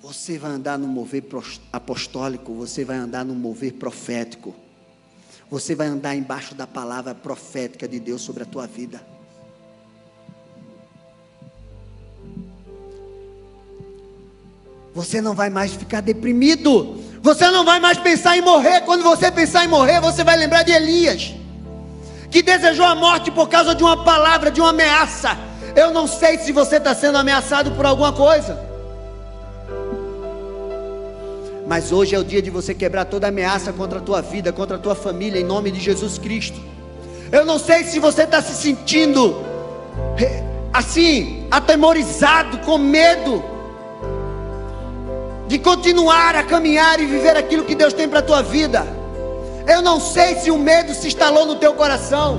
Você 0.00 0.38
vai 0.38 0.52
andar 0.52 0.78
no 0.78 0.88
mover 0.88 1.22
apostólico, 1.72 2.54
você 2.54 2.84
vai 2.84 2.96
andar 2.96 3.24
no 3.24 3.34
mover 3.34 3.74
profético. 3.74 4.54
Você 5.50 5.74
vai 5.74 5.86
andar 5.86 6.14
embaixo 6.14 6.54
da 6.54 6.66
palavra 6.66 7.14
profética 7.14 7.88
de 7.88 8.00
Deus 8.00 8.22
sobre 8.22 8.42
a 8.42 8.46
tua 8.46 8.66
vida. 8.66 9.00
Você 14.94 15.20
não 15.20 15.34
vai 15.34 15.50
mais 15.50 15.72
ficar 15.72 16.00
deprimido. 16.00 16.96
Você 17.22 17.50
não 17.50 17.64
vai 17.64 17.80
mais 17.80 17.98
pensar 17.98 18.36
em 18.36 18.40
morrer. 18.40 18.82
Quando 18.82 19.02
você 19.02 19.30
pensar 19.30 19.64
em 19.64 19.68
morrer, 19.68 20.00
você 20.00 20.24
vai 20.24 20.36
lembrar 20.36 20.62
de 20.62 20.72
Elias, 20.72 21.34
que 22.30 22.42
desejou 22.42 22.86
a 22.86 22.94
morte 22.94 23.30
por 23.30 23.48
causa 23.48 23.74
de 23.74 23.82
uma 23.82 24.04
palavra, 24.04 24.50
de 24.50 24.60
uma 24.60 24.70
ameaça. 24.70 25.36
Eu 25.74 25.92
não 25.92 26.06
sei 26.06 26.38
se 26.38 26.52
você 26.52 26.76
está 26.76 26.94
sendo 26.94 27.18
ameaçado 27.18 27.72
por 27.72 27.86
alguma 27.86 28.12
coisa. 28.12 28.66
Mas 31.66 31.92
hoje 31.92 32.14
é 32.14 32.18
o 32.18 32.24
dia 32.24 32.40
de 32.40 32.48
você 32.48 32.74
quebrar 32.74 33.04
toda 33.04 33.28
ameaça 33.28 33.72
contra 33.74 33.98
a 33.98 34.02
tua 34.02 34.22
vida, 34.22 34.52
contra 34.52 34.76
a 34.76 34.80
tua 34.80 34.94
família, 34.94 35.38
em 35.38 35.44
nome 35.44 35.70
de 35.70 35.78
Jesus 35.78 36.16
Cristo. 36.16 36.58
Eu 37.30 37.44
não 37.44 37.58
sei 37.58 37.84
se 37.84 37.98
você 37.98 38.22
está 38.22 38.40
se 38.40 38.54
sentindo 38.54 39.36
assim, 40.72 41.46
atemorizado, 41.50 42.58
com 42.58 42.78
medo 42.78 43.44
de 45.48 45.58
continuar 45.58 46.36
a 46.36 46.42
caminhar 46.42 47.00
e 47.00 47.06
viver 47.06 47.36
aquilo 47.36 47.64
que 47.64 47.74
Deus 47.74 47.94
tem 47.94 48.06
para 48.06 48.18
a 48.18 48.22
tua 48.22 48.42
vida. 48.42 48.86
Eu 49.66 49.80
não 49.80 49.98
sei 49.98 50.36
se 50.36 50.50
o 50.50 50.58
medo 50.58 50.94
se 50.94 51.08
instalou 51.08 51.46
no 51.46 51.56
teu 51.56 51.72
coração, 51.72 52.38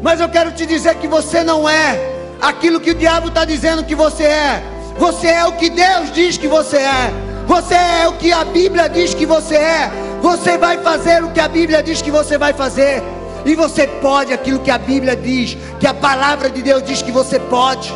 mas 0.00 0.20
eu 0.20 0.28
quero 0.28 0.52
te 0.52 0.64
dizer 0.64 0.94
que 0.94 1.08
você 1.08 1.42
não 1.42 1.68
é 1.68 2.00
aquilo 2.40 2.80
que 2.80 2.92
o 2.92 2.94
diabo 2.94 3.28
está 3.28 3.44
dizendo 3.44 3.84
que 3.84 3.94
você 3.94 4.24
é. 4.24 4.62
Você 4.98 5.26
é 5.26 5.44
o 5.44 5.52
que 5.52 5.68
Deus 5.68 6.12
diz 6.12 6.38
que 6.38 6.46
você 6.46 6.76
é. 6.76 7.12
Você 7.46 7.74
é 7.74 8.08
o 8.08 8.12
que 8.12 8.32
a 8.32 8.44
Bíblia 8.44 8.88
diz 8.88 9.14
que 9.14 9.26
você 9.26 9.56
é. 9.56 9.90
Você 10.20 10.56
vai 10.56 10.78
fazer 10.78 11.24
o 11.24 11.30
que 11.30 11.40
a 11.40 11.48
Bíblia 11.48 11.82
diz 11.82 12.00
que 12.00 12.10
você 12.10 12.38
vai 12.38 12.52
fazer. 12.52 13.02
E 13.44 13.56
você 13.56 13.86
pode 13.86 14.32
aquilo 14.32 14.60
que 14.60 14.70
a 14.70 14.78
Bíblia 14.78 15.16
diz, 15.16 15.56
que 15.80 15.86
a 15.86 15.94
palavra 15.94 16.48
de 16.48 16.62
Deus 16.62 16.84
diz 16.84 17.02
que 17.02 17.10
você 17.10 17.40
pode. 17.40 17.92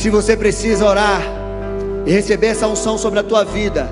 Se 0.00 0.08
você 0.08 0.34
precisa 0.34 0.86
orar 0.86 1.20
e 2.06 2.10
receber 2.10 2.46
essa 2.46 2.66
unção 2.66 2.96
sobre 2.96 3.18
a 3.18 3.22
tua 3.22 3.44
vida, 3.44 3.86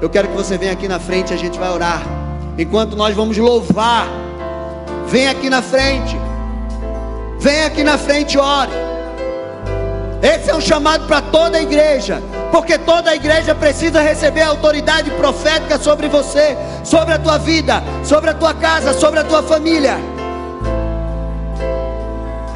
eu 0.00 0.08
quero 0.08 0.28
que 0.28 0.34
você 0.36 0.56
venha 0.56 0.70
aqui 0.70 0.86
na 0.86 1.00
frente, 1.00 1.34
a 1.34 1.36
gente 1.36 1.58
vai 1.58 1.72
orar. 1.72 2.02
Enquanto 2.56 2.94
nós 2.94 3.12
vamos 3.12 3.36
louvar, 3.36 4.06
vem 5.08 5.26
aqui 5.26 5.50
na 5.50 5.60
frente. 5.60 6.16
Vem 7.40 7.64
aqui 7.64 7.82
na 7.82 7.98
frente, 7.98 8.38
ore. 8.38 8.70
Esse 10.22 10.50
é 10.50 10.54
um 10.54 10.60
chamado 10.60 11.04
para 11.08 11.20
toda 11.20 11.58
a 11.58 11.62
igreja, 11.62 12.22
porque 12.52 12.78
toda 12.78 13.10
a 13.10 13.16
igreja 13.16 13.56
precisa 13.56 14.00
receber 14.00 14.42
a 14.42 14.50
autoridade 14.50 15.10
profética 15.10 15.80
sobre 15.80 16.06
você, 16.06 16.56
sobre 16.84 17.12
a 17.12 17.18
tua 17.18 17.38
vida, 17.38 17.82
sobre 18.04 18.30
a 18.30 18.34
tua 18.34 18.54
casa, 18.54 18.92
sobre 18.92 19.18
a 19.18 19.24
tua 19.24 19.42
família. 19.42 19.98